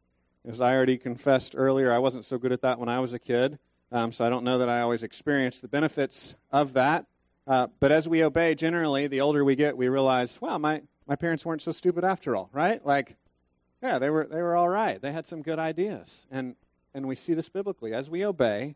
As 0.47 0.59
I 0.59 0.75
already 0.75 0.97
confessed 0.97 1.53
earlier, 1.55 1.91
I 1.91 1.99
wasn't 1.99 2.25
so 2.25 2.37
good 2.37 2.51
at 2.51 2.61
that 2.61 2.79
when 2.79 2.89
I 2.89 2.99
was 2.99 3.13
a 3.13 3.19
kid, 3.19 3.59
um, 3.91 4.11
so 4.11 4.25
I 4.25 4.29
don't 4.29 4.43
know 4.43 4.57
that 4.57 4.69
I 4.69 4.81
always 4.81 5.03
experienced 5.03 5.61
the 5.61 5.67
benefits 5.67 6.33
of 6.51 6.73
that. 6.73 7.05
Uh, 7.45 7.67
but 7.79 7.91
as 7.91 8.07
we 8.07 8.23
obey, 8.23 8.55
generally, 8.55 9.07
the 9.07 9.21
older 9.21 9.43
we 9.43 9.55
get, 9.55 9.77
we 9.77 9.87
realize, 9.87 10.41
wow, 10.41 10.57
my, 10.57 10.81
my 11.07 11.15
parents 11.15 11.45
weren't 11.45 11.61
so 11.61 11.71
stupid 11.71 12.03
after 12.03 12.35
all, 12.35 12.49
right? 12.53 12.83
Like, 12.85 13.17
yeah, 13.81 13.99
they 13.99 14.09
were 14.09 14.27
they 14.27 14.41
were 14.41 14.55
all 14.55 14.69
right. 14.69 15.01
They 15.01 15.11
had 15.11 15.25
some 15.25 15.41
good 15.41 15.57
ideas, 15.59 16.27
and 16.29 16.55
and 16.93 17.07
we 17.07 17.15
see 17.15 17.33
this 17.33 17.49
biblically. 17.49 17.93
As 17.93 18.09
we 18.09 18.23
obey, 18.23 18.75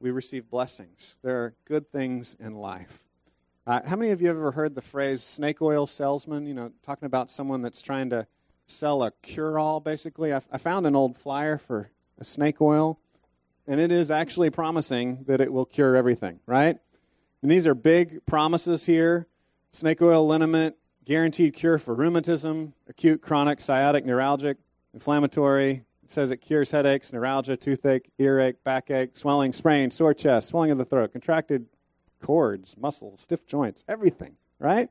we 0.00 0.10
receive 0.10 0.50
blessings. 0.50 1.16
There 1.22 1.36
are 1.36 1.54
good 1.64 1.90
things 1.90 2.36
in 2.38 2.54
life. 2.54 3.04
Uh, 3.66 3.80
how 3.86 3.96
many 3.96 4.10
of 4.10 4.20
you 4.20 4.28
have 4.28 4.36
ever 4.36 4.52
heard 4.52 4.74
the 4.74 4.82
phrase 4.82 5.22
snake 5.22 5.62
oil 5.62 5.86
salesman? 5.86 6.46
You 6.46 6.52
know, 6.52 6.72
talking 6.82 7.06
about 7.06 7.30
someone 7.30 7.62
that's 7.62 7.80
trying 7.80 8.10
to 8.10 8.26
sell 8.66 9.02
a 9.02 9.10
cure 9.22 9.58
all, 9.58 9.80
basically. 9.80 10.32
I, 10.32 10.40
I 10.50 10.58
found 10.58 10.86
an 10.86 10.96
old 10.96 11.18
flyer 11.18 11.58
for 11.58 11.90
a 12.18 12.24
snake 12.24 12.60
oil, 12.60 12.98
and 13.66 13.80
it 13.80 13.92
is 13.92 14.10
actually 14.10 14.50
promising 14.50 15.24
that 15.26 15.40
it 15.40 15.52
will 15.52 15.64
cure 15.64 15.96
everything, 15.96 16.40
right? 16.46 16.78
And 17.42 17.50
these 17.50 17.66
are 17.66 17.74
big 17.74 18.24
promises 18.26 18.86
here 18.86 19.26
snake 19.72 20.00
oil 20.00 20.26
liniment, 20.26 20.76
guaranteed 21.04 21.52
cure 21.52 21.78
for 21.78 21.94
rheumatism, 21.94 22.72
acute, 22.88 23.20
chronic, 23.20 23.60
sciatic, 23.60 24.06
neuralgic, 24.06 24.54
inflammatory, 24.92 25.82
it 26.04 26.10
says 26.10 26.30
it 26.30 26.38
cures 26.38 26.70
headaches, 26.70 27.12
neuralgia, 27.12 27.56
toothache, 27.56 28.10
earache, 28.18 28.62
backache, 28.62 29.16
swelling, 29.16 29.52
sprain, 29.52 29.90
sore 29.90 30.12
chest, 30.12 30.48
swelling 30.48 30.70
of 30.70 30.78
the 30.78 30.84
throat, 30.84 31.12
contracted 31.12 31.66
cords, 32.22 32.76
muscles, 32.76 33.20
stiff 33.20 33.46
joints, 33.46 33.84
everything, 33.88 34.36
right? 34.58 34.90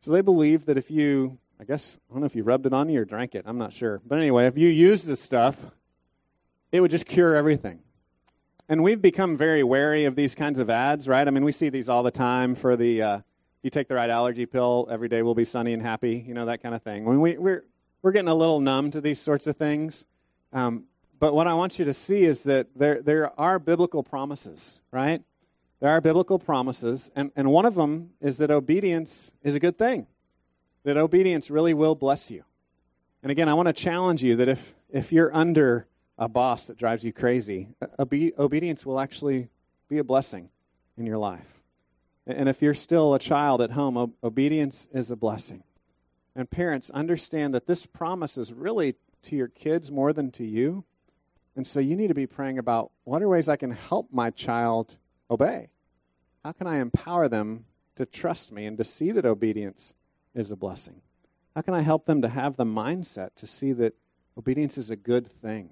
So 0.00 0.12
they 0.12 0.20
believe 0.20 0.66
that 0.66 0.78
if 0.78 0.90
you, 0.90 1.38
I 1.60 1.64
guess, 1.64 1.98
I 2.08 2.14
don't 2.14 2.20
know 2.20 2.26
if 2.26 2.34
you 2.34 2.42
rubbed 2.42 2.64
it 2.64 2.72
on 2.72 2.88
you 2.88 3.02
or 3.02 3.04
drank 3.04 3.34
it, 3.34 3.44
I'm 3.46 3.58
not 3.58 3.74
sure. 3.74 4.00
But 4.06 4.18
anyway, 4.18 4.46
if 4.46 4.56
you 4.56 4.68
use 4.68 5.02
this 5.02 5.20
stuff, 5.20 5.58
it 6.72 6.80
would 6.80 6.90
just 6.90 7.04
cure 7.04 7.36
everything. 7.36 7.80
And 8.66 8.82
we've 8.82 9.02
become 9.02 9.36
very 9.36 9.62
wary 9.62 10.06
of 10.06 10.16
these 10.16 10.34
kinds 10.34 10.58
of 10.58 10.70
ads, 10.70 11.06
right? 11.06 11.28
I 11.28 11.30
mean, 11.30 11.44
we 11.44 11.52
see 11.52 11.68
these 11.68 11.90
all 11.90 12.02
the 12.02 12.10
time 12.10 12.54
for 12.54 12.76
the, 12.76 13.02
uh, 13.02 13.18
you 13.62 13.68
take 13.68 13.88
the 13.88 13.94
right 13.94 14.08
allergy 14.08 14.46
pill, 14.46 14.88
every 14.90 15.10
day 15.10 15.20
will 15.20 15.34
be 15.34 15.44
sunny 15.44 15.74
and 15.74 15.82
happy, 15.82 16.24
you 16.26 16.32
know, 16.32 16.46
that 16.46 16.62
kind 16.62 16.74
of 16.74 16.82
thing. 16.82 17.04
When 17.04 17.20
we, 17.20 17.36
we're, 17.36 17.64
we're 18.00 18.12
getting 18.12 18.28
a 18.28 18.34
little 18.34 18.60
numb 18.60 18.90
to 18.92 19.02
these 19.02 19.20
sorts 19.20 19.46
of 19.46 19.56
things. 19.56 20.06
Um, 20.54 20.84
but 21.18 21.34
what 21.34 21.46
I 21.46 21.52
want 21.52 21.78
you 21.78 21.84
to 21.84 21.92
see 21.92 22.24
is 22.24 22.44
that 22.44 22.68
there, 22.74 23.02
there 23.02 23.38
are 23.38 23.58
biblical 23.58 24.02
promises, 24.02 24.80
right? 24.90 25.20
There 25.80 25.90
are 25.90 26.00
biblical 26.00 26.38
promises, 26.38 27.10
and, 27.14 27.32
and 27.36 27.50
one 27.50 27.66
of 27.66 27.74
them 27.74 28.12
is 28.18 28.38
that 28.38 28.50
obedience 28.50 29.32
is 29.42 29.54
a 29.54 29.60
good 29.60 29.76
thing, 29.76 30.06
that 30.84 30.96
obedience 30.96 31.50
really 31.50 31.74
will 31.74 31.94
bless 31.94 32.30
you. 32.30 32.44
And 33.22 33.30
again, 33.30 33.48
I 33.48 33.54
want 33.54 33.66
to 33.66 33.72
challenge 33.72 34.22
you 34.22 34.36
that 34.36 34.48
if, 34.48 34.74
if 34.88 35.12
you're 35.12 35.34
under 35.34 35.86
a 36.18 36.28
boss 36.28 36.66
that 36.66 36.76
drives 36.76 37.04
you 37.04 37.12
crazy, 37.12 37.68
uh, 37.80 37.86
obe- 37.98 38.38
obedience 38.38 38.86
will 38.86 38.98
actually 38.98 39.48
be 39.88 39.98
a 39.98 40.04
blessing 40.04 40.48
in 40.96 41.06
your 41.06 41.18
life. 41.18 41.62
And 42.26 42.48
if 42.48 42.62
you're 42.62 42.74
still 42.74 43.14
a 43.14 43.18
child 43.18 43.60
at 43.60 43.72
home, 43.72 43.96
ob- 43.96 44.12
obedience 44.22 44.86
is 44.92 45.10
a 45.10 45.16
blessing. 45.16 45.64
And 46.36 46.48
parents, 46.48 46.90
understand 46.90 47.54
that 47.54 47.66
this 47.66 47.86
promise 47.86 48.38
is 48.38 48.52
really 48.52 48.96
to 49.22 49.36
your 49.36 49.48
kids 49.48 49.90
more 49.90 50.12
than 50.12 50.30
to 50.32 50.44
you. 50.44 50.84
And 51.56 51.66
so 51.66 51.80
you 51.80 51.96
need 51.96 52.08
to 52.08 52.14
be 52.14 52.26
praying 52.26 52.58
about 52.58 52.92
what 53.04 53.22
are 53.22 53.28
ways 53.28 53.48
I 53.48 53.56
can 53.56 53.72
help 53.72 54.08
my 54.12 54.30
child 54.30 54.96
obey? 55.30 55.68
How 56.44 56.52
can 56.52 56.66
I 56.66 56.78
empower 56.78 57.28
them 57.28 57.64
to 57.96 58.06
trust 58.06 58.52
me 58.52 58.64
and 58.66 58.78
to 58.78 58.84
see 58.84 59.10
that 59.12 59.26
obedience 59.26 59.94
is 60.34 60.50
a 60.50 60.56
blessing? 60.56 61.00
How 61.54 61.62
can 61.62 61.74
I 61.74 61.80
help 61.80 62.06
them 62.06 62.22
to 62.22 62.28
have 62.28 62.56
the 62.56 62.64
mindset 62.64 63.34
to 63.36 63.46
see 63.46 63.72
that 63.72 63.94
obedience 64.38 64.78
is 64.78 64.90
a 64.90 64.96
good 64.96 65.26
thing? 65.26 65.70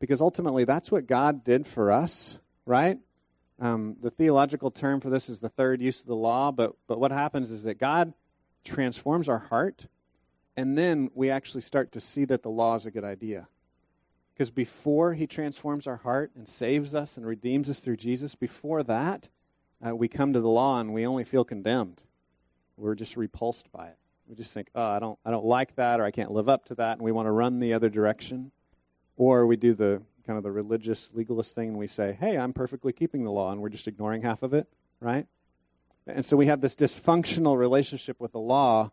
Because 0.00 0.20
ultimately, 0.20 0.64
that's 0.64 0.90
what 0.90 1.06
God 1.06 1.44
did 1.44 1.66
for 1.66 1.92
us, 1.92 2.38
right? 2.66 2.98
Um, 3.60 3.96
the 4.02 4.10
theological 4.10 4.70
term 4.70 5.00
for 5.00 5.10
this 5.10 5.28
is 5.28 5.40
the 5.40 5.48
third 5.48 5.80
use 5.80 6.00
of 6.00 6.06
the 6.06 6.16
law, 6.16 6.50
but, 6.50 6.74
but 6.86 6.98
what 6.98 7.12
happens 7.12 7.50
is 7.50 7.62
that 7.64 7.78
God 7.78 8.12
transforms 8.64 9.28
our 9.28 9.38
heart 9.38 9.86
and 10.56 10.78
then 10.78 11.10
we 11.14 11.30
actually 11.30 11.62
start 11.62 11.92
to 11.92 12.00
see 12.00 12.24
that 12.26 12.42
the 12.42 12.50
law 12.50 12.74
is 12.76 12.86
a 12.86 12.90
good 12.90 13.04
idea. 13.04 13.48
Because 14.32 14.50
before 14.50 15.14
he 15.14 15.26
transforms 15.26 15.86
our 15.86 15.96
heart 15.96 16.32
and 16.34 16.48
saves 16.48 16.94
us 16.94 17.16
and 17.16 17.26
redeems 17.26 17.70
us 17.70 17.80
through 17.80 17.96
Jesus, 17.96 18.34
before 18.34 18.82
that, 18.84 19.28
uh, 19.84 19.94
we 19.94 20.08
come 20.08 20.32
to 20.32 20.40
the 20.40 20.48
law 20.48 20.80
and 20.80 20.92
we 20.92 21.06
only 21.06 21.24
feel 21.24 21.44
condemned. 21.44 22.02
We're 22.76 22.94
just 22.94 23.16
repulsed 23.16 23.70
by 23.72 23.88
it. 23.88 23.98
We 24.26 24.34
just 24.34 24.52
think, 24.52 24.68
oh, 24.74 24.82
I 24.82 24.98
don't, 24.98 25.18
I 25.24 25.30
don't 25.30 25.44
like 25.44 25.76
that, 25.76 26.00
or 26.00 26.04
I 26.04 26.10
can't 26.10 26.30
live 26.30 26.48
up 26.48 26.64
to 26.66 26.74
that, 26.76 26.92
and 26.92 27.02
we 27.02 27.12
want 27.12 27.26
to 27.26 27.30
run 27.30 27.60
the 27.60 27.74
other 27.74 27.88
direction. 27.88 28.52
Or 29.16 29.46
we 29.46 29.56
do 29.56 29.74
the 29.74 30.02
kind 30.26 30.36
of 30.36 30.42
the 30.42 30.50
religious 30.50 31.10
legalist 31.12 31.54
thing 31.54 31.68
and 31.68 31.78
we 31.78 31.86
say, 31.86 32.16
hey, 32.18 32.38
I'm 32.38 32.52
perfectly 32.52 32.92
keeping 32.92 33.24
the 33.24 33.30
law, 33.30 33.52
and 33.52 33.60
we're 33.60 33.68
just 33.68 33.86
ignoring 33.86 34.22
half 34.22 34.42
of 34.42 34.54
it, 34.54 34.66
right? 35.00 35.26
And 36.06 36.24
so 36.24 36.36
we 36.36 36.46
have 36.46 36.60
this 36.60 36.74
dysfunctional 36.74 37.56
relationship 37.56 38.20
with 38.20 38.32
the 38.32 38.40
law 38.40 38.90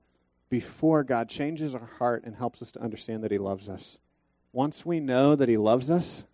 before 0.49 1.03
God 1.03 1.29
changes 1.29 1.73
our 1.73 1.89
heart 1.97 2.23
and 2.25 2.35
helps 2.35 2.61
us 2.61 2.71
to 2.73 2.81
understand 2.81 3.23
that 3.23 3.31
He 3.31 3.37
loves 3.37 3.69
us. 3.69 3.99
Once 4.53 4.85
we 4.85 4.99
know 4.99 5.35
that 5.35 5.49
He 5.49 5.57
loves 5.57 5.89
us, 5.89 6.25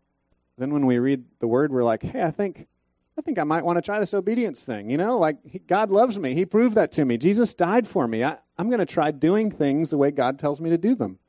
then 0.57 0.73
when 0.73 0.85
we 0.87 0.97
read 0.97 1.23
the 1.39 1.47
Word, 1.47 1.71
we're 1.71 1.83
like, 1.83 2.01
hey, 2.03 2.23
I 2.23 2.31
think. 2.31 2.67
I 3.17 3.21
think 3.21 3.39
I 3.39 3.43
might 3.43 3.65
want 3.65 3.77
to 3.77 3.81
try 3.81 3.99
this 3.99 4.13
obedience 4.13 4.63
thing. 4.63 4.89
You 4.89 4.97
know, 4.97 5.17
like 5.17 5.37
he, 5.45 5.59
God 5.59 5.89
loves 5.89 6.19
me. 6.19 6.33
He 6.33 6.45
proved 6.45 6.75
that 6.75 6.91
to 6.93 7.05
me. 7.05 7.17
Jesus 7.17 7.53
died 7.53 7.87
for 7.87 8.07
me. 8.07 8.23
I, 8.23 8.37
I'm 8.57 8.69
going 8.69 8.79
to 8.79 8.85
try 8.85 9.11
doing 9.11 9.49
things 9.49 9.89
the 9.89 9.97
way 9.97 10.11
God 10.11 10.37
tells 10.37 10.61
me 10.61 10.69
to 10.69 10.77
do 10.77 10.95
them. 10.95 11.19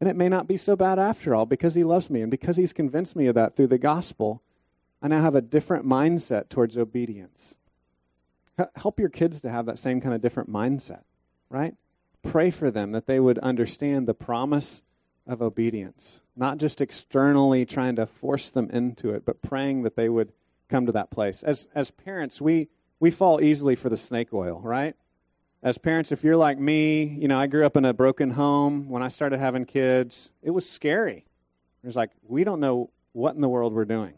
And 0.00 0.08
it 0.08 0.16
may 0.16 0.28
not 0.28 0.48
be 0.48 0.56
so 0.56 0.74
bad 0.76 0.98
after 0.98 1.34
all 1.34 1.46
because 1.46 1.74
He 1.74 1.84
loves 1.84 2.10
me 2.10 2.22
and 2.22 2.30
because 2.30 2.56
He's 2.56 2.72
convinced 2.72 3.14
me 3.14 3.26
of 3.26 3.34
that 3.34 3.56
through 3.56 3.68
the 3.68 3.78
gospel. 3.78 4.42
I 5.02 5.08
now 5.08 5.20
have 5.20 5.34
a 5.34 5.42
different 5.42 5.86
mindset 5.86 6.48
towards 6.48 6.78
obedience. 6.78 7.56
H- 8.58 8.68
help 8.76 8.98
your 8.98 9.10
kids 9.10 9.40
to 9.40 9.50
have 9.50 9.66
that 9.66 9.78
same 9.78 10.00
kind 10.00 10.14
of 10.14 10.22
different 10.22 10.50
mindset, 10.50 11.02
right? 11.50 11.74
pray 12.24 12.50
for 12.50 12.70
them 12.70 12.92
that 12.92 13.06
they 13.06 13.20
would 13.20 13.38
understand 13.38 14.08
the 14.08 14.14
promise 14.14 14.82
of 15.26 15.40
obedience, 15.40 16.22
not 16.34 16.58
just 16.58 16.80
externally 16.80 17.64
trying 17.64 17.96
to 17.96 18.06
force 18.06 18.50
them 18.50 18.68
into 18.70 19.10
it, 19.10 19.24
but 19.24 19.42
praying 19.42 19.82
that 19.82 19.96
they 19.96 20.08
would 20.08 20.32
come 20.68 20.86
to 20.86 20.92
that 20.92 21.10
place. 21.10 21.42
As 21.42 21.68
as 21.74 21.90
parents, 21.90 22.40
we 22.40 22.68
we 23.00 23.10
fall 23.10 23.42
easily 23.42 23.74
for 23.74 23.88
the 23.88 23.96
snake 23.96 24.32
oil, 24.32 24.60
right? 24.60 24.94
As 25.62 25.78
parents, 25.78 26.12
if 26.12 26.22
you're 26.22 26.36
like 26.36 26.58
me, 26.58 27.04
you 27.04 27.26
know, 27.26 27.38
I 27.38 27.46
grew 27.46 27.64
up 27.64 27.76
in 27.76 27.84
a 27.84 27.94
broken 27.94 28.30
home. 28.30 28.88
When 28.90 29.02
I 29.02 29.08
started 29.08 29.40
having 29.40 29.64
kids, 29.64 30.30
it 30.42 30.50
was 30.50 30.68
scary. 30.68 31.24
It 31.82 31.86
was 31.86 31.96
like, 31.96 32.10
we 32.26 32.44
don't 32.44 32.60
know 32.60 32.90
what 33.12 33.34
in 33.34 33.40
the 33.40 33.48
world 33.48 33.72
we're 33.72 33.86
doing, 33.86 34.14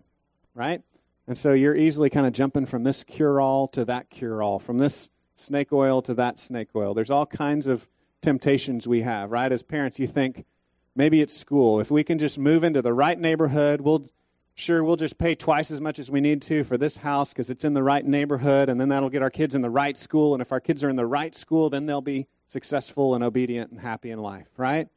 right? 0.55 0.83
And 1.29 1.39
so 1.39 1.53
you're 1.53 1.77
easily 1.77 2.11
kind 2.11 2.27
of 2.27 2.33
jumping 2.33 2.67
from 2.67 2.85
this 2.85 3.05
cure 3.05 3.41
all 3.41 3.69
to 3.69 3.85
that 3.85 4.11
cure 4.11 4.43
all, 4.43 4.59
from 4.59 4.79
this 4.79 5.11
snake 5.37 5.73
oil 5.73 6.03
to 6.03 6.15
that 6.15 6.39
snake 6.39 6.69
oil. 6.75 6.95
There's 6.95 7.11
all 7.11 7.27
kinds 7.27 7.67
of 7.67 7.87
temptations 8.23 8.89
we 8.89 9.03
have, 9.03 9.31
right? 9.31 9.51
As 9.51 9.63
parents, 9.63 9.99
you 9.99 10.07
think 10.07 10.47
maybe 10.95 11.21
it's 11.21 11.37
school. 11.37 11.79
If 11.81 11.91
we 11.91 12.03
can 12.03 12.19
just 12.19 12.39
move 12.39 12.65
into 12.65 12.83
the 12.83 12.93
right 12.93 13.19
neighborhood, 13.19 13.81
we'll 13.81 14.09
sure 14.57 14.83
we'll 14.83 14.97
just 14.97 15.19
pay 15.19 15.35
twice 15.35 15.71
as 15.71 15.81
much 15.81 15.99
as 15.99 16.11
we 16.11 16.21
need 16.21 16.43
to 16.43 16.65
for 16.65 16.77
this 16.77 16.97
house 16.97 17.33
because 17.33 17.51
it's 17.51 17.65
in 17.65 17.75
the 17.75 17.83
right 17.83 18.05
neighborhood, 18.05 18.69
and 18.69 18.81
then 18.81 18.89
that'll 18.89 19.11
get 19.11 19.23
our 19.23 19.31
kids 19.31 19.55
in 19.55 19.61
the 19.61 19.71
right 19.71 19.97
school. 19.97 20.35
And 20.35 20.41
if 20.41 20.51
our 20.51 20.61
kids 20.61 20.83
are 20.83 20.89
in 20.89 20.97
the 20.97 21.07
right 21.07 21.35
school, 21.37 21.71
then 21.71 21.87
they'll 21.87 22.01
be 22.01 22.27
successful 22.49 23.15
and 23.15 23.23
obedient 23.23 23.71
and 23.71 23.79
happy 23.79 24.11
in 24.11 24.19
life, 24.19 24.49
right? 24.57 24.89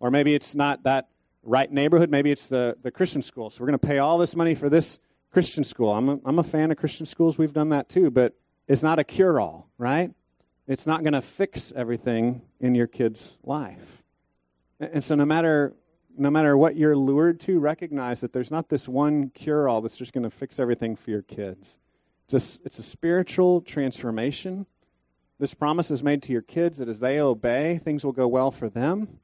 Or 0.00 0.10
maybe 0.10 0.34
it's 0.34 0.54
not 0.54 0.82
that 0.82 1.08
right 1.44 1.70
neighborhood. 1.70 2.10
Maybe 2.10 2.30
it's 2.30 2.48
the, 2.48 2.76
the 2.82 2.90
Christian 2.90 3.22
school. 3.22 3.50
So 3.50 3.60
we're 3.60 3.68
going 3.68 3.78
to 3.78 3.86
pay 3.86 3.98
all 3.98 4.18
this 4.18 4.34
money 4.34 4.54
for 4.54 4.68
this 4.68 4.98
Christian 5.30 5.62
school. 5.64 5.92
I'm 5.92 6.08
a, 6.08 6.18
I'm 6.24 6.38
a 6.38 6.44
fan 6.44 6.70
of 6.72 6.76
Christian 6.76 7.06
schools. 7.06 7.38
We've 7.38 7.52
done 7.52 7.68
that 7.68 7.88
too, 7.88 8.10
but 8.10 8.34
it's 8.66 8.82
not 8.82 8.98
a 8.98 9.04
cure 9.04 9.40
all, 9.40 9.68
right? 9.78 10.10
It's 10.66 10.86
not 10.86 11.02
going 11.02 11.12
to 11.12 11.22
fix 11.22 11.72
everything 11.76 12.42
in 12.60 12.74
your 12.74 12.86
kid's 12.86 13.38
life. 13.44 14.02
And 14.80 15.04
so 15.04 15.14
no 15.14 15.24
matter 15.24 15.74
no 16.16 16.30
matter 16.30 16.56
what 16.56 16.76
you're 16.76 16.96
lured 16.96 17.40
to, 17.40 17.58
recognize 17.58 18.20
that 18.20 18.32
there's 18.32 18.50
not 18.50 18.68
this 18.68 18.88
one 18.88 19.30
cure 19.30 19.68
all 19.68 19.80
that's 19.80 19.96
just 19.96 20.12
going 20.12 20.24
to 20.24 20.30
fix 20.30 20.58
everything 20.58 20.96
for 20.96 21.10
your 21.10 21.22
kids. 21.22 21.78
It's 22.28 22.56
a, 22.56 22.58
it's 22.64 22.78
a 22.78 22.82
spiritual 22.82 23.60
transformation. 23.60 24.66
This 25.38 25.54
promise 25.54 25.90
is 25.90 26.02
made 26.02 26.22
to 26.24 26.32
your 26.32 26.42
kids 26.42 26.78
that 26.78 26.88
as 26.88 27.00
they 27.00 27.20
obey, 27.20 27.78
things 27.78 28.04
will 28.04 28.12
go 28.12 28.28
well 28.28 28.50
for 28.50 28.68
them. 28.68 29.18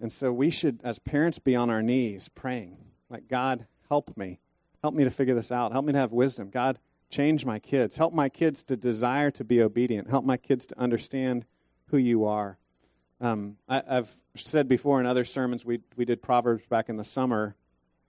And 0.00 0.12
so 0.12 0.32
we 0.32 0.50
should, 0.50 0.80
as 0.84 0.98
parents, 0.98 1.38
be 1.38 1.56
on 1.56 1.70
our 1.70 1.82
knees 1.82 2.28
praying, 2.28 2.76
like, 3.08 3.28
God, 3.28 3.66
help 3.88 4.16
me. 4.16 4.40
Help 4.82 4.94
me 4.94 5.04
to 5.04 5.10
figure 5.10 5.34
this 5.34 5.52
out. 5.52 5.72
Help 5.72 5.84
me 5.84 5.92
to 5.92 5.98
have 5.98 6.12
wisdom. 6.12 6.50
God, 6.50 6.78
Change 7.14 7.44
my 7.44 7.60
kids. 7.60 7.96
Help 7.96 8.12
my 8.12 8.28
kids 8.28 8.64
to 8.64 8.76
desire 8.76 9.30
to 9.30 9.44
be 9.44 9.62
obedient. 9.62 10.10
Help 10.10 10.24
my 10.24 10.36
kids 10.36 10.66
to 10.66 10.80
understand 10.80 11.44
who 11.86 11.96
you 11.96 12.24
are. 12.24 12.58
Um, 13.20 13.56
I, 13.68 13.82
have 13.86 14.08
said 14.36 14.68
before 14.68 15.00
in 15.00 15.06
other 15.06 15.24
sermons, 15.24 15.64
we, 15.64 15.80
we 15.96 16.04
did 16.04 16.22
Proverbs 16.22 16.66
back 16.66 16.88
in 16.88 16.96
the 16.96 17.04
summer. 17.04 17.54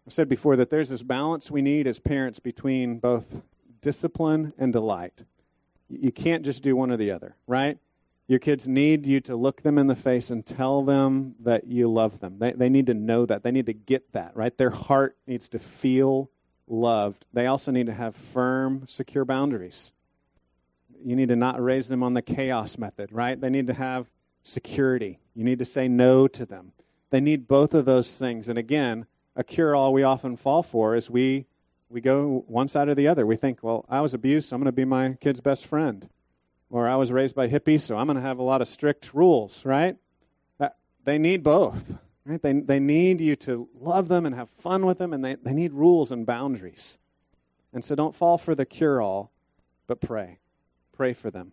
I've 0.07 0.13
said 0.13 0.29
before 0.29 0.55
that 0.57 0.69
there's 0.69 0.89
this 0.89 1.03
balance 1.03 1.49
we 1.49 1.61
need 1.61 1.87
as 1.87 1.99
parents 1.99 2.39
between 2.39 2.99
both 2.99 3.41
discipline 3.81 4.53
and 4.57 4.73
delight. 4.73 5.23
You 5.89 6.11
can't 6.11 6.43
just 6.43 6.63
do 6.63 6.75
one 6.75 6.91
or 6.91 6.97
the 6.97 7.11
other, 7.11 7.35
right? 7.47 7.77
Your 8.27 8.39
kids 8.39 8.67
need 8.67 9.05
you 9.05 9.21
to 9.21 9.35
look 9.35 9.61
them 9.61 9.77
in 9.77 9.85
the 9.85 9.95
face 9.95 10.31
and 10.31 10.43
tell 10.43 10.83
them 10.83 11.35
that 11.41 11.67
you 11.67 11.91
love 11.91 12.19
them. 12.19 12.39
They, 12.39 12.53
they 12.53 12.69
need 12.69 12.87
to 12.87 12.95
know 12.95 13.25
that. 13.27 13.43
They 13.43 13.51
need 13.51 13.67
to 13.67 13.73
get 13.73 14.13
that, 14.13 14.35
right? 14.35 14.57
Their 14.57 14.71
heart 14.71 15.15
needs 15.27 15.47
to 15.49 15.59
feel 15.59 16.31
loved, 16.67 17.25
they 17.31 17.45
also 17.45 17.71
need 17.71 17.85
to 17.85 17.93
have 17.93 18.15
firm, 18.15 18.85
secure 18.87 19.23
boundaries. 19.23 19.91
You 21.03 21.15
need 21.15 21.29
to 21.29 21.35
not 21.35 21.61
raise 21.61 21.87
them 21.87 22.01
on 22.01 22.15
the 22.15 22.23
chaos 22.23 22.79
method, 22.79 23.11
right? 23.11 23.39
They 23.39 23.51
need 23.51 23.67
to 23.67 23.73
have 23.73 24.07
security. 24.45 25.19
You 25.33 25.43
need 25.43 25.59
to 25.59 25.65
say 25.65 25.87
no 25.87 26.27
to 26.27 26.45
them. 26.45 26.71
They 27.09 27.19
need 27.19 27.47
both 27.47 27.73
of 27.73 27.85
those 27.85 28.17
things. 28.17 28.47
And 28.47 28.57
again, 28.57 29.05
a 29.35 29.43
cure 29.43 29.75
all 29.75 29.91
we 29.91 30.03
often 30.03 30.37
fall 30.37 30.63
for 30.63 30.95
is 30.95 31.09
we 31.09 31.45
we 31.89 32.01
go 32.01 32.43
one 32.47 32.67
side 32.67 32.89
or 32.89 32.95
the 32.95 33.07
other. 33.07 33.25
We 33.25 33.35
think, 33.35 33.61
well, 33.61 33.85
I 33.87 34.01
was 34.01 34.13
abused, 34.13 34.49
so 34.49 34.55
I'm 34.55 34.61
going 34.61 34.65
to 34.65 34.71
be 34.71 34.85
my 34.85 35.13
kid's 35.21 35.39
best 35.39 35.65
friend. 35.65 36.09
Or 36.69 36.89
I 36.89 36.95
was 36.95 37.11
raised 37.11 37.35
by 37.35 37.47
hippies, 37.47 37.81
so 37.81 37.95
I'm 37.95 38.07
going 38.07 38.15
to 38.15 38.21
have 38.21 38.39
a 38.39 38.43
lot 38.43 38.61
of 38.61 38.67
strict 38.67 39.13
rules, 39.13 39.63
right? 39.63 39.95
That, 40.57 40.77
They 41.03 41.19
need 41.19 41.43
both. 41.43 41.95
Right? 42.25 42.41
They, 42.41 42.53
they 42.53 42.79
need 42.79 43.21
you 43.21 43.35
to 43.37 43.69
love 43.79 44.07
them 44.07 44.25
and 44.25 44.33
have 44.33 44.49
fun 44.57 44.85
with 44.85 44.97
them, 44.97 45.13
and 45.13 45.23
they, 45.23 45.35
they 45.35 45.53
need 45.53 45.73
rules 45.73 46.11
and 46.11 46.25
boundaries. 46.25 46.97
And 47.71 47.85
so 47.85 47.93
don't 47.93 48.15
fall 48.15 48.39
for 48.39 48.55
the 48.55 48.65
cure 48.65 48.99
all, 48.99 49.31
but 49.85 50.01
pray. 50.01 50.39
Pray 50.91 51.13
for 51.13 51.29
them. 51.29 51.51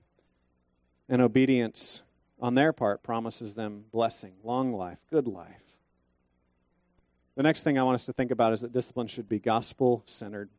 And 1.11 1.21
obedience 1.21 2.03
on 2.43 2.57
their 2.57 2.73
part 2.73 3.05
promises 3.05 3.55
them 3.55 3.85
blessing, 3.93 4.33
long 4.43 4.75
life, 4.75 4.99
good 5.11 5.29
life. 5.29 5.63
The 7.37 7.45
next 7.45 7.63
thing 7.63 7.79
I 7.79 7.85
want 7.85 7.95
us 7.95 8.07
to 8.07 8.13
think 8.13 8.33
about 8.33 8.53
is 8.53 8.61
that 8.61 8.73
discipline 8.73 9.07
should 9.07 9.29
be 9.29 9.39
gospel 9.39 10.03
centered. 10.07 10.51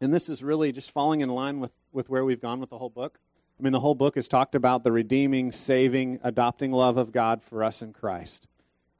And 0.00 0.12
this 0.12 0.28
is 0.28 0.42
really 0.42 0.72
just 0.72 0.90
falling 0.90 1.20
in 1.20 1.28
line 1.28 1.60
with, 1.60 1.70
with 1.92 2.08
where 2.08 2.24
we've 2.24 2.40
gone 2.40 2.58
with 2.58 2.70
the 2.70 2.78
whole 2.78 2.90
book. 2.90 3.20
I 3.60 3.62
mean, 3.62 3.72
the 3.72 3.78
whole 3.78 3.94
book 3.94 4.16
has 4.16 4.26
talked 4.26 4.54
about 4.54 4.82
the 4.82 4.90
redeeming, 4.90 5.52
saving, 5.52 6.18
adopting 6.24 6.72
love 6.72 6.96
of 6.96 7.12
God 7.12 7.42
for 7.42 7.62
us 7.62 7.82
in 7.82 7.92
Christ. 7.92 8.48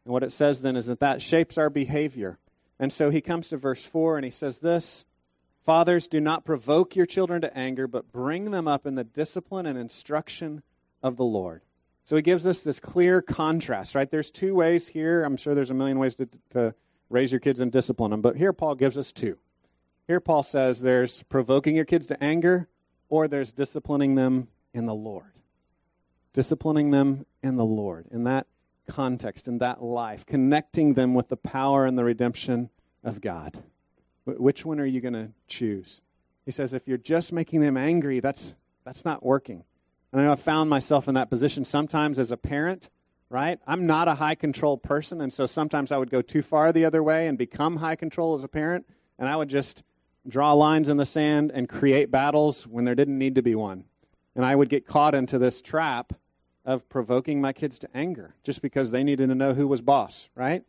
And 0.04 0.12
what 0.12 0.22
it 0.22 0.32
says 0.32 0.60
then 0.60 0.76
is 0.76 0.86
that 0.86 1.00
that 1.00 1.22
shapes 1.22 1.56
our 1.58 1.70
behavior. 1.70 2.38
And 2.78 2.92
so 2.92 3.10
he 3.10 3.20
comes 3.20 3.48
to 3.48 3.56
verse 3.56 3.84
4 3.84 4.18
and 4.18 4.24
he 4.24 4.30
says 4.30 4.58
this 4.58 5.06
Fathers, 5.64 6.06
do 6.06 6.20
not 6.20 6.44
provoke 6.44 6.94
your 6.94 7.06
children 7.06 7.40
to 7.40 7.56
anger, 7.56 7.86
but 7.86 8.12
bring 8.12 8.50
them 8.50 8.68
up 8.68 8.86
in 8.86 8.96
the 8.96 9.04
discipline 9.04 9.64
and 9.64 9.78
instruction 9.78 10.62
of 11.02 11.16
the 11.16 11.24
Lord. 11.24 11.62
So 12.04 12.16
he 12.16 12.22
gives 12.22 12.46
us 12.46 12.62
this 12.62 12.80
clear 12.80 13.22
contrast, 13.22 13.94
right? 13.94 14.10
There's 14.10 14.30
two 14.30 14.54
ways 14.54 14.88
here. 14.88 15.22
I'm 15.22 15.36
sure 15.36 15.54
there's 15.54 15.70
a 15.70 15.74
million 15.74 15.98
ways 15.98 16.14
to, 16.16 16.28
to 16.50 16.74
raise 17.08 17.30
your 17.30 17.40
kids 17.40 17.60
and 17.60 17.70
discipline 17.70 18.10
them. 18.10 18.22
But 18.22 18.36
here 18.36 18.52
Paul 18.52 18.74
gives 18.74 18.98
us 18.98 19.12
two. 19.12 19.38
Here 20.08 20.20
Paul 20.20 20.42
says 20.42 20.80
there's 20.80 21.22
provoking 21.24 21.76
your 21.76 21.84
kids 21.84 22.06
to 22.06 22.22
anger 22.22 22.68
or 23.08 23.28
there's 23.28 23.52
disciplining 23.52 24.16
them 24.16 24.48
in 24.74 24.86
the 24.86 24.94
Lord. 24.94 25.32
Disciplining 26.32 26.90
them 26.90 27.26
in 27.42 27.56
the 27.56 27.64
Lord, 27.64 28.06
in 28.10 28.24
that 28.24 28.46
context, 28.88 29.46
in 29.46 29.58
that 29.58 29.82
life, 29.82 30.26
connecting 30.26 30.94
them 30.94 31.14
with 31.14 31.28
the 31.28 31.36
power 31.36 31.86
and 31.86 31.96
the 31.96 32.04
redemption 32.04 32.70
of 33.04 33.20
God. 33.20 33.62
Which 34.24 34.64
one 34.64 34.80
are 34.80 34.86
you 34.86 35.00
going 35.00 35.14
to 35.14 35.30
choose? 35.46 36.00
He 36.44 36.50
says, 36.50 36.72
if 36.72 36.88
you're 36.88 36.98
just 36.98 37.32
making 37.32 37.60
them 37.60 37.76
angry, 37.76 38.20
that's, 38.20 38.54
that's 38.84 39.04
not 39.04 39.24
working. 39.24 39.64
And 40.12 40.20
I 40.20 40.24
know 40.24 40.32
I've 40.32 40.40
found 40.40 40.68
myself 40.68 41.08
in 41.08 41.14
that 41.14 41.30
position 41.30 41.64
sometimes 41.64 42.18
as 42.18 42.30
a 42.30 42.36
parent 42.36 42.90
right? 43.32 43.58
I'm 43.66 43.86
not 43.86 44.08
a 44.08 44.14
high 44.14 44.34
control 44.34 44.76
person, 44.76 45.22
and 45.22 45.32
so 45.32 45.46
sometimes 45.46 45.90
I 45.90 45.96
would 45.96 46.10
go 46.10 46.20
too 46.20 46.42
far 46.42 46.70
the 46.70 46.84
other 46.84 47.02
way 47.02 47.26
and 47.26 47.38
become 47.38 47.76
high 47.76 47.96
control 47.96 48.34
as 48.34 48.44
a 48.44 48.48
parent, 48.48 48.86
and 49.18 49.26
I 49.26 49.36
would 49.36 49.48
just 49.48 49.82
draw 50.28 50.52
lines 50.52 50.90
in 50.90 50.98
the 50.98 51.06
sand 51.06 51.50
and 51.52 51.66
create 51.66 52.10
battles 52.10 52.66
when 52.66 52.84
there 52.84 52.94
didn't 52.94 53.18
need 53.18 53.36
to 53.36 53.42
be 53.42 53.54
one. 53.54 53.84
And 54.36 54.44
I 54.44 54.54
would 54.54 54.68
get 54.68 54.86
caught 54.86 55.14
into 55.14 55.38
this 55.38 55.62
trap 55.62 56.12
of 56.66 56.88
provoking 56.90 57.40
my 57.40 57.54
kids 57.54 57.78
to 57.80 57.88
anger 57.94 58.34
just 58.44 58.60
because 58.60 58.90
they 58.90 59.02
needed 59.02 59.30
to 59.30 59.34
know 59.34 59.54
who 59.54 59.66
was 59.66 59.80
boss, 59.80 60.28
right? 60.34 60.62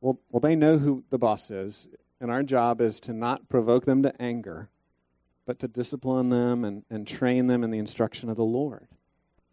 Well, 0.00 0.20
well, 0.30 0.40
they 0.40 0.54
know 0.54 0.78
who 0.78 1.02
the 1.10 1.18
boss 1.18 1.50
is, 1.50 1.88
and 2.20 2.30
our 2.30 2.44
job 2.44 2.80
is 2.80 3.00
to 3.00 3.12
not 3.12 3.48
provoke 3.48 3.84
them 3.84 4.04
to 4.04 4.22
anger, 4.22 4.68
but 5.46 5.58
to 5.60 5.68
discipline 5.68 6.30
them 6.30 6.64
and, 6.64 6.84
and 6.90 7.06
train 7.06 7.46
them 7.46 7.62
in 7.62 7.70
the 7.70 7.78
instruction 7.78 8.30
of 8.30 8.36
the 8.36 8.44
Lord. 8.44 8.88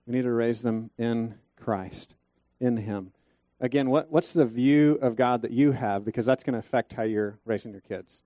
We 0.05 0.13
need 0.13 0.23
to 0.23 0.31
raise 0.31 0.61
them 0.61 0.89
in 0.97 1.35
Christ, 1.55 2.15
in 2.59 2.77
Him. 2.77 3.11
Again, 3.59 3.89
what, 3.89 4.11
what's 4.11 4.33
the 4.33 4.45
view 4.45 4.97
of 5.01 5.15
God 5.15 5.43
that 5.43 5.51
you 5.51 5.71
have? 5.71 6.03
Because 6.03 6.25
that's 6.25 6.43
going 6.43 6.53
to 6.53 6.59
affect 6.59 6.93
how 6.93 7.03
you're 7.03 7.37
raising 7.45 7.71
your 7.71 7.81
kids. 7.81 8.23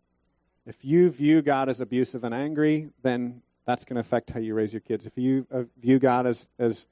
If 0.65 0.85
you 0.85 1.09
view 1.09 1.41
God 1.41 1.69
as 1.69 1.81
abusive 1.81 2.23
and 2.23 2.33
angry, 2.33 2.89
then 3.03 3.41
that's 3.65 3.83
going 3.83 3.95
to 3.95 4.01
affect 4.01 4.29
how 4.29 4.39
you 4.39 4.53
raise 4.53 4.73
your 4.73 4.79
kids. 4.79 5.05
If 5.05 5.17
you 5.17 5.45
uh, 5.51 5.63
view 5.77 5.99
God 5.99 6.25
as, 6.25 6.47
as 6.57 6.87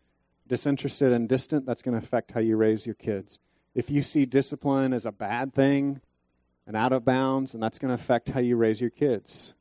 disinterested 0.47 1.11
and 1.11 1.29
distant, 1.29 1.65
that's 1.65 1.81
going 1.81 1.97
to 1.97 2.03
affect 2.03 2.31
how 2.31 2.39
you 2.39 2.57
raise 2.57 2.85
your 2.85 2.95
kids. 2.95 3.39
If 3.73 3.89
you 3.89 4.01
see 4.01 4.25
discipline 4.25 4.93
as 4.93 5.05
a 5.05 5.11
bad 5.11 5.53
thing 5.53 6.01
and 6.67 6.75
out 6.75 6.91
of 6.91 7.05
bounds, 7.05 7.53
and 7.53 7.63
that's 7.63 7.79
going 7.79 7.89
to 7.89 8.01
affect 8.01 8.29
how 8.29 8.39
you 8.39 8.55
raise 8.55 8.81
your 8.81 8.89
kids. 8.89 9.53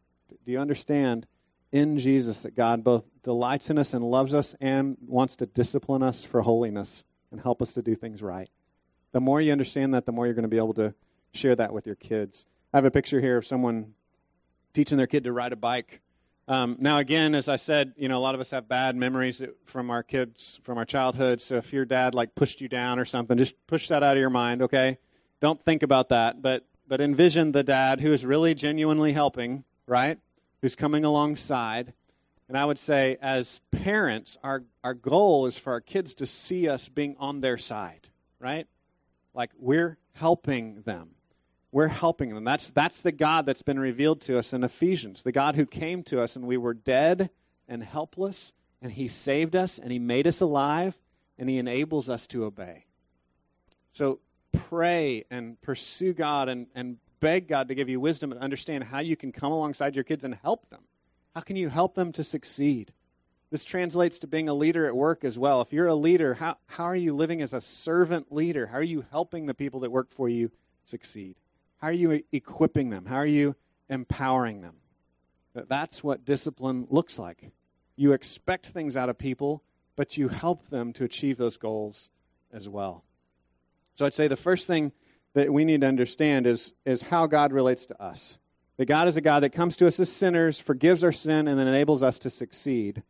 Do 0.45 0.53
you 0.53 0.59
understand 0.59 1.27
in 1.73 1.99
Jesus 1.99 2.43
that 2.43 2.55
God 2.55 2.85
both 2.85 3.05
delights 3.23 3.71
in 3.71 3.79
us 3.79 3.95
and 3.95 4.05
loves 4.05 4.35
us 4.35 4.55
and 4.61 4.97
wants 5.07 5.37
to 5.37 5.47
discipline 5.47 6.03
us 6.03 6.23
for 6.23 6.43
holiness 6.43 7.05
and 7.31 7.41
help 7.41 7.63
us 7.63 7.73
to 7.73 7.83
do 7.83 7.97
things 7.97 8.23
right. 8.23 8.51
The 9.13 9.21
more 9.21 9.41
you 9.41 9.53
understand 9.53 9.95
that, 9.95 10.05
the 10.05 10.13
more 10.13 10.27
you're 10.27 10.35
going 10.35 10.43
to 10.43 10.49
be 10.49 10.59
able 10.59 10.75
to 10.75 10.95
share 11.33 11.57
that 11.57 11.73
with 11.73 11.87
your 11.87 11.97
kids. 11.97 12.45
I 12.73 12.77
have 12.77 12.85
a 12.85 12.91
picture 12.91 13.21
here 13.21 13.39
of 13.39 13.47
someone 13.47 13.95
teaching 14.75 14.99
their 14.99 15.07
kid 15.07 15.25
to 15.25 15.33
ride 15.33 15.53
a 15.53 15.57
bike. 15.57 16.01
Um, 16.47 16.77
now, 16.79 16.99
again, 16.99 17.35
as 17.35 17.49
I 17.49 17.57
said, 17.57 17.95
you 17.97 18.09
know, 18.09 18.19
a 18.19 18.21
lot 18.21 18.35
of 18.35 18.41
us 18.41 18.51
have 18.51 18.69
bad 18.69 18.97
memories 18.97 19.43
from 19.65 19.91
our 19.91 20.03
kids, 20.03 20.61
from 20.63 20.77
our 20.77 20.85
childhood. 20.85 21.41
So 21.41 21.57
if 21.57 21.73
your 21.73 21.85
dad 21.85 22.15
like 22.15 22.35
pushed 22.35 22.61
you 22.61 22.69
down 22.69 22.99
or 22.99 23.05
something, 23.05 23.39
just 23.39 23.55
push 23.67 23.89
that 23.89 24.03
out 24.03 24.17
of 24.17 24.21
your 24.21 24.31
mind, 24.31 24.63
okay? 24.63 24.99
Don't 25.41 25.63
think 25.63 25.83
about 25.83 26.11
that, 26.11 26.43
but 26.43 26.67
but 26.87 27.01
envision 27.01 27.53
the 27.53 27.63
dad 27.63 28.01
who 28.01 28.13
is 28.13 28.27
really 28.27 28.55
genuinely 28.55 29.13
helping, 29.13 29.65
right? 29.87 30.19
Who's 30.61 30.75
coming 30.75 31.05
alongside 31.05 31.93
and 32.53 32.59
I 32.59 32.67
would 32.67 32.79
say, 32.79 33.17
as 33.23 33.63
parents, 33.71 34.37
our, 34.45 34.65
our 34.85 34.93
goal 34.93 35.47
is 35.47 35.57
for 35.57 35.73
our 35.73 35.81
kids 35.81 36.13
to 36.17 36.27
see 36.27 36.69
us 36.69 36.87
being 36.87 37.17
on 37.19 37.41
their 37.41 37.57
side, 37.57 38.09
right? 38.39 38.67
Like 39.33 39.53
we're 39.59 39.97
helping 40.13 40.83
them. 40.83 41.13
We're 41.71 41.89
helping 41.89 42.35
them. 42.35 42.45
That's, 42.45 42.69
that's 42.69 43.01
the 43.01 43.11
God 43.11 43.47
that's 43.47 43.63
been 43.63 43.81
revealed 43.81 44.21
to 44.23 44.39
us 44.39 44.53
in 44.53 44.65
Ephesians, 44.65 45.23
the 45.23 45.33
God 45.33 45.55
who 45.55 45.65
came 45.65 46.03
to 46.03 46.21
us 46.21 46.37
and 46.37 46.47
we 46.47 46.59
were 46.59 46.75
dead 46.75 47.31
and 47.67 47.83
helpless, 47.83 48.53
and 48.83 48.93
He 48.93 49.09
saved 49.09 49.57
us 49.57 49.79
and 49.79 49.91
He 49.91 49.99
made 49.99 50.27
us 50.27 50.43
alive 50.43 50.99
and 51.39 51.49
He 51.49 51.57
enables 51.57 52.11
us 52.11 52.27
to 52.27 52.45
obey. 52.45 52.85
So 53.95 54.19
pray 54.69 55.25
and 55.31 55.59
pursue 55.63 56.13
God 56.13 56.51
and, 56.51 56.67
and 56.75 56.99
beg 57.23 57.47
God 57.47 57.69
to 57.69 57.75
give 57.75 57.89
you 57.89 58.01
wisdom 58.01 58.33
and 58.33 58.41
understand 58.43 58.85
how 58.85 58.99
you 58.99 59.17
can 59.17 59.31
come 59.33 59.53
alongside 59.53 59.95
your 59.95 60.05
kids 60.05 60.25
and 60.25 60.35
help 60.35 60.69
them. 60.69 60.81
How 61.35 61.41
can 61.41 61.57
you 61.57 61.71
help 61.71 61.95
them 61.95 62.13
to 62.13 62.25
succeed? 62.25 62.93
This 63.51 63.65
translates 63.65 64.19
to 64.19 64.27
being 64.27 64.49
a 64.49 64.55
leader 64.55 64.87
at 64.87 64.97
work 64.97 65.25
as 65.25 65.39
well. 65.39 65.61
If 65.61 65.73
you're 65.73 65.87
a 65.87 65.95
leader, 65.95 66.35
how, 66.35 66.57
how 66.67 66.85
are 66.85 66.97
you 66.97 67.15
living 67.15 67.41
as 67.41 67.53
a 67.53 67.61
servant 67.61 68.33
leader? 68.33 68.67
How 68.67 68.79
are 68.79 68.83
you 68.83 69.07
helping 69.11 69.47
the 69.47 69.55
people 69.55 69.81
that 69.81 69.93
work 69.93 70.11
for 70.11 70.29
you 70.29 70.51
succeed? 70.85 71.37
How 71.79 71.89
are 71.89 71.93
you 71.93 72.25
equipping 72.33 72.91
them? 72.91 73.07
How 73.07 73.17
are 73.17 73.27
you 73.27 73.55
empowering 73.89 74.63
them? 74.63 74.75
That's 75.55 76.03
what 76.03 76.25
discipline 76.25 76.87
looks 76.91 77.19
like. 77.19 77.53
You 77.95 78.13
expect 78.13 78.67
things 78.67 78.97
out 78.97 79.09
of 79.09 79.17
people, 79.17 79.63
but 79.95 80.17
you 80.17 80.29
help 80.29 80.71
them 80.71 80.93
to 80.95 81.05
achieve 81.05 81.39
those 81.39 81.57
goals 81.57 82.11
as 82.53 82.69
well. 82.69 83.05
So 83.95 84.07
I'd 84.07 84.15
say 84.15 84.27
the 84.27 84.37
first 84.37 84.67
thing 84.67 84.93
that 85.35 85.53
we 85.53 85.65
need 85.65 85.81
to 85.81 85.87
understand 85.87 86.47
is, 86.47 86.73
is 86.85 87.03
how 87.03 87.27
God 87.27 87.53
relates 87.53 87.87
to 87.87 88.03
us. 88.03 88.39
That 88.77 88.87
God 88.87 89.09
is 89.09 89.17
a 89.17 89.21
God 89.21 89.41
that 89.41 89.51
comes 89.51 89.77
to 89.77 89.87
us 89.87 90.01
as 90.01 90.11
sinners, 90.11 90.59
forgives 90.59 91.05
our 91.05 91.13
sin, 91.13 91.49
and 91.49 91.59
then 91.59 91.69
enables 91.69 92.03
us 92.03 92.19
to 92.21 92.31
succeed. 92.31 93.03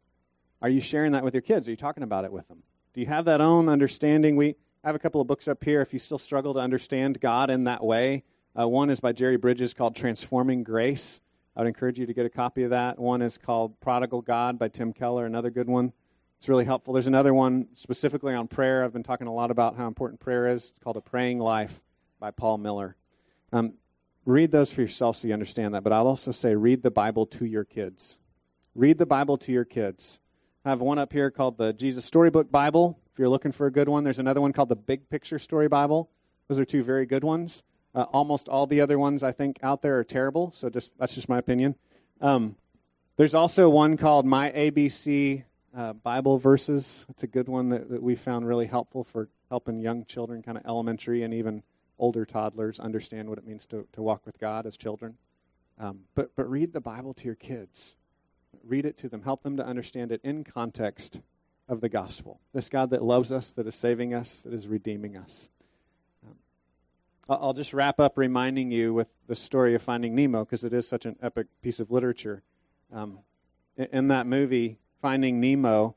Are 0.61 0.69
you 0.69 0.81
sharing 0.81 1.13
that 1.13 1.25
with 1.25 1.35
your 1.35 1.41
kids? 1.41 1.67
Are 1.67 1.71
you 1.71 1.77
talking 1.77 2.03
about 2.03 2.25
it 2.25 2.33
with 2.33 2.49
them? 2.49 2.63
Do 2.95 3.01
you 3.01 3.07
have 3.07 3.25
that 3.25 3.41
own 3.41 3.69
understanding? 3.69 4.37
We 4.37 4.57
have 4.85 4.95
a 4.95 4.99
couple 4.99 5.21
of 5.21 5.27
books 5.27 5.49
up 5.49 5.63
here 5.65 5.81
if 5.81 5.93
you 5.93 5.99
still 5.99 6.19
struggle 6.19 6.55
to 6.55 6.61
understand 6.61 7.21
God 7.21 7.51
in 7.51 7.65
that 7.65 7.83
way. 7.83 8.25
Uh, 8.59 8.69
one 8.69 8.91
is 8.91 9.01
by 9.01 9.13
Jerry 9.13 9.37
Bridges 9.37 9.73
called 9.73 9.97
Transforming 9.97 10.63
Grace. 10.63 11.21
I 11.57 11.61
would 11.61 11.69
encourage 11.69 11.99
you 11.99 12.07
to 12.07 12.15
get 12.15 12.27
a 12.27 12.31
copy 12.31 12.65
of 12.65 12.71
that. 12.71 12.99
One 12.99 13.23
is 13.23 13.39
called 13.39 13.81
Prodigal 13.81 14.23
God 14.23 14.59
by 14.59 14.69
Tim 14.69 14.93
Keller, 14.93 15.27
another 15.27 15.51
good 15.51 15.69
one. 15.69 15.93
It's 16.39 16.49
really 16.49 16.65
helpful. 16.65 16.93
There's 16.93 17.07
another 17.07 17.33
one 17.33 17.69
specifically 17.75 18.35
on 18.35 18.49
prayer. 18.49 18.85
I've 18.85 18.93
been 18.93 19.03
talking 19.03 19.27
a 19.27 19.35
lot 19.35 19.51
about 19.51 19.77
how 19.77 19.87
important 19.87 20.21
prayer 20.21 20.49
is. 20.49 20.71
It's 20.71 20.79
called 20.81 20.97
A 20.97 21.01
Praying 21.01 21.39
Life 21.39 21.81
by 22.23 22.31
Paul 22.31 22.59
Miller. 22.59 22.95
Um, 23.53 23.73
read 24.25 24.53
those 24.53 24.73
for 24.73 24.81
yourself 24.81 25.17
so 25.17 25.27
you 25.27 25.35
understand 25.35 25.75
that. 25.75 25.83
But 25.83 25.93
I'll 25.93 26.07
also 26.07 26.31
say 26.31 26.55
read 26.55 26.85
the 26.85 26.91
Bible 26.91 27.27
to 27.27 27.45
your 27.45 27.65
kids. 27.65 28.17
Read 28.77 28.99
the 28.99 29.07
Bible 29.07 29.37
to 29.39 29.51
your 29.51 29.65
kids. 29.65 30.21
I 30.65 30.71
have 30.71 30.81
one 30.81 31.01
up 31.01 31.13
here 31.13 31.33
called 31.33 31.59
the 31.59 31.73
Jesus 31.73 32.05
Storybook 32.05 32.49
Bible. 32.49 32.97
If 33.13 33.19
you're 33.19 33.29
looking 33.29 33.51
for 33.51 33.67
a 33.67 33.73
good 33.73 33.89
one, 33.89 34.05
there's 34.05 34.21
another 34.21 34.41
one 34.41 34.53
called 34.53 34.69
the 34.69 34.77
Big 34.77 35.11
Picture 35.11 35.41
Story 35.41 35.67
Bible. 35.67 36.11
Those 36.47 36.61
are 36.61 36.65
two 36.65 36.85
very 36.85 37.07
good 37.07 37.25
ones. 37.25 37.65
Uh, 37.93 38.03
almost 38.13 38.49
all 38.49 38.69
the 38.69 38.81
other 38.81 39.01
ones 39.01 39.25
I 39.25 39.33
think 39.33 39.59
out 39.61 39.83
there 39.83 39.99
are 39.99 40.05
terrible, 40.05 40.53
so 40.53 40.71
just 40.71 40.97
that's 40.99 41.17
just 41.17 41.29
my 41.29 41.39
opinion. 41.39 41.75
Um, 42.21 42.55
there's 43.17 43.35
also 43.35 43.69
one 43.69 43.97
called 43.97 44.27
My 44.27 44.49
ABC 44.53 45.43
uh, 45.77 45.93
Bible 45.95 46.39
Verses. 46.39 47.05
It's 47.11 47.25
a 47.25 47.27
good 47.27 47.49
one 47.49 47.71
that, 47.71 47.91
that 47.91 48.01
we 48.01 48.15
found 48.15 48.47
really 48.47 48.67
helpful 48.67 49.03
for 49.03 49.29
helping 49.51 49.81
young 49.81 50.05
children, 50.05 50.41
kind 50.41 50.57
of 50.57 50.65
elementary 50.65 51.25
and 51.25 51.35
even 51.35 51.65
older 52.03 52.27
toddlers 52.27 52.81
understand 52.81 53.29
what 53.29 53.39
it 53.39 53.47
means 53.47 53.65
to, 53.65 53.87
to 53.93 54.03
walk 54.03 54.27
with 54.27 54.37
God 54.41 54.67
as 54.67 54.77
children. 54.77 55.15
Um, 55.79 56.01
but, 56.17 56.35
but 56.35 56.51
read 56.51 56.73
the 56.73 56.81
Bible 56.81 57.15
to 57.15 57.25
your 57.25 57.37
kids. 57.37 57.97
Read 58.65 58.85
it 58.85 58.99
to 58.99 59.09
them. 59.09 59.23
Help 59.23 59.45
them 59.45 59.57
to 59.57 59.65
understand 59.65 60.11
it 60.11 60.21
in 60.25 60.43
context 60.43 61.21
of 61.69 61.81
the 61.81 61.89
gospel. 61.89 62.41
This 62.53 62.69
God 62.69 62.91
that 62.91 63.05
loves 63.05 63.31
us, 63.31 63.53
that 63.53 63.69
is 63.69 63.77
saving 63.77 64.13
us, 64.15 64.41
that 64.41 64.53
is 64.53 64.67
redeeming 64.67 65.17
us. 65.17 65.49
Um, 66.27 66.35
I'll 67.29 67.55
just 67.55 67.73
wrap 67.73 68.01
up 68.01 68.19
reminding 68.19 68.73
you 68.73 68.93
with 68.93 69.09
the 69.29 69.37
story 69.37 69.77
of 69.77 69.81
Finding 69.81 70.17
Nemo 70.17 70.45
because 70.45 70.65
it 70.65 70.73
is 70.73 70.89
such 70.89 71.07
an 71.07 71.17
epic 71.23 71.47
piece 71.63 71.79
of 71.79 71.93
literature. 71.93 72.43
Um, 72.93 73.21
in 73.77 74.09
that 74.09 74.27
movie, 74.27 74.79
Finding 75.01 75.41
Nemo, 75.41 75.95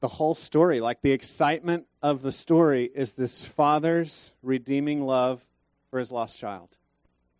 the 0.00 0.08
whole 0.08 0.34
story, 0.34 0.80
like 0.80 1.00
the 1.00 1.12
excitement 1.12 1.86
of 2.02 2.22
the 2.22 2.32
story, 2.32 2.90
is 2.94 3.12
this 3.12 3.44
father's 3.44 4.32
redeeming 4.42 5.04
love 5.04 5.44
for 5.90 5.98
his 5.98 6.10
lost 6.10 6.38
child. 6.38 6.76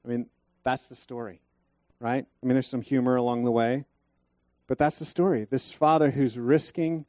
I 0.04 0.08
mean, 0.08 0.26
that's 0.62 0.88
the 0.88 0.94
story, 0.94 1.40
right? 1.98 2.24
I 2.42 2.46
mean, 2.46 2.54
there's 2.54 2.68
some 2.68 2.82
humor 2.82 3.16
along 3.16 3.44
the 3.44 3.50
way, 3.50 3.84
but 4.66 4.78
that's 4.78 4.98
the 4.98 5.04
story. 5.04 5.46
This 5.50 5.72
father 5.72 6.10
who's 6.10 6.38
risking 6.38 7.06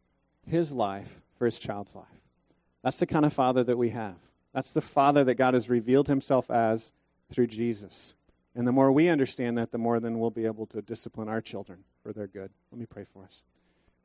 his 0.48 0.72
life 0.72 1.22
for 1.38 1.46
his 1.46 1.60
child's 1.60 1.96
life. 1.96 2.08
That's 2.84 2.98
the 2.98 3.06
kind 3.06 3.26
of 3.26 3.34
father 3.34 3.64
that 3.64 3.78
we 3.78 3.90
have. 3.92 4.16
That's 4.54 4.72
the 4.72 4.82
father 4.82 5.24
that 5.24 5.36
God 5.36 5.54
has 5.54 5.70
revealed 5.70 6.08
himself 6.08 6.50
as 6.50 6.92
through 7.32 7.48
Jesus. 7.48 8.16
And 8.56 8.68
the 8.68 8.72
more 8.72 8.92
we 8.92 9.10
understand 9.10 9.58
that, 9.58 9.72
the 9.72 9.78
more 9.78 10.00
then 10.00 10.20
we'll 10.20 10.30
be 10.30 10.46
able 10.46 10.68
to 10.68 10.82
discipline 10.82 11.28
our 11.28 11.42
children 11.42 11.84
for 12.04 12.14
their 12.14 12.28
good. 12.28 12.52
Let 12.72 12.80
me 12.80 12.86
pray 12.86 13.06
for 13.12 13.24
us. 13.24 13.44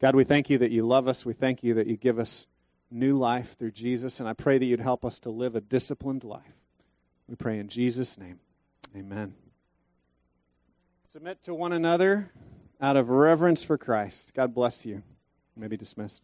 God, 0.01 0.15
we 0.15 0.25
thank 0.25 0.49
you 0.49 0.59
that 0.59 0.71
you 0.71 0.87
love 0.87 1.09
us. 1.09 1.27
We 1.27 1.35
thank 1.35 1.63
you 1.63 1.75
that 1.75 1.87
you 1.87 1.97
give 1.97 2.19
us 2.19 2.47
new 2.91 3.19
life 3.19 3.57
through 3.59 3.73
Jesus. 3.73 4.21
And 4.21 4.29
I 4.29 4.33
pray 4.33 4.59
that 4.59 4.65
you'd 4.65 4.81
help 4.81 5.05
us 5.05 5.19
to 5.21 5.31
live 5.31 5.55
a 5.55 5.61
disciplined 5.61 6.25
life. 6.25 6.43
We 7.29 7.35
pray 7.35 7.59
in 7.59 7.69
Jesus' 7.69 8.19
name. 8.19 8.41
Amen. 8.97 9.35
Submit 11.09 11.43
to 11.45 11.55
one 11.55 11.73
another 11.73 12.31
out 12.81 12.97
of 12.97 13.09
reverence 13.09 13.63
for 13.63 13.79
Christ. 13.79 14.33
God 14.35 14.55
bless 14.55 14.85
you. 14.85 14.97
you 14.97 15.61
may 15.61 15.69
be 15.69 15.77
dismissed. 15.77 16.23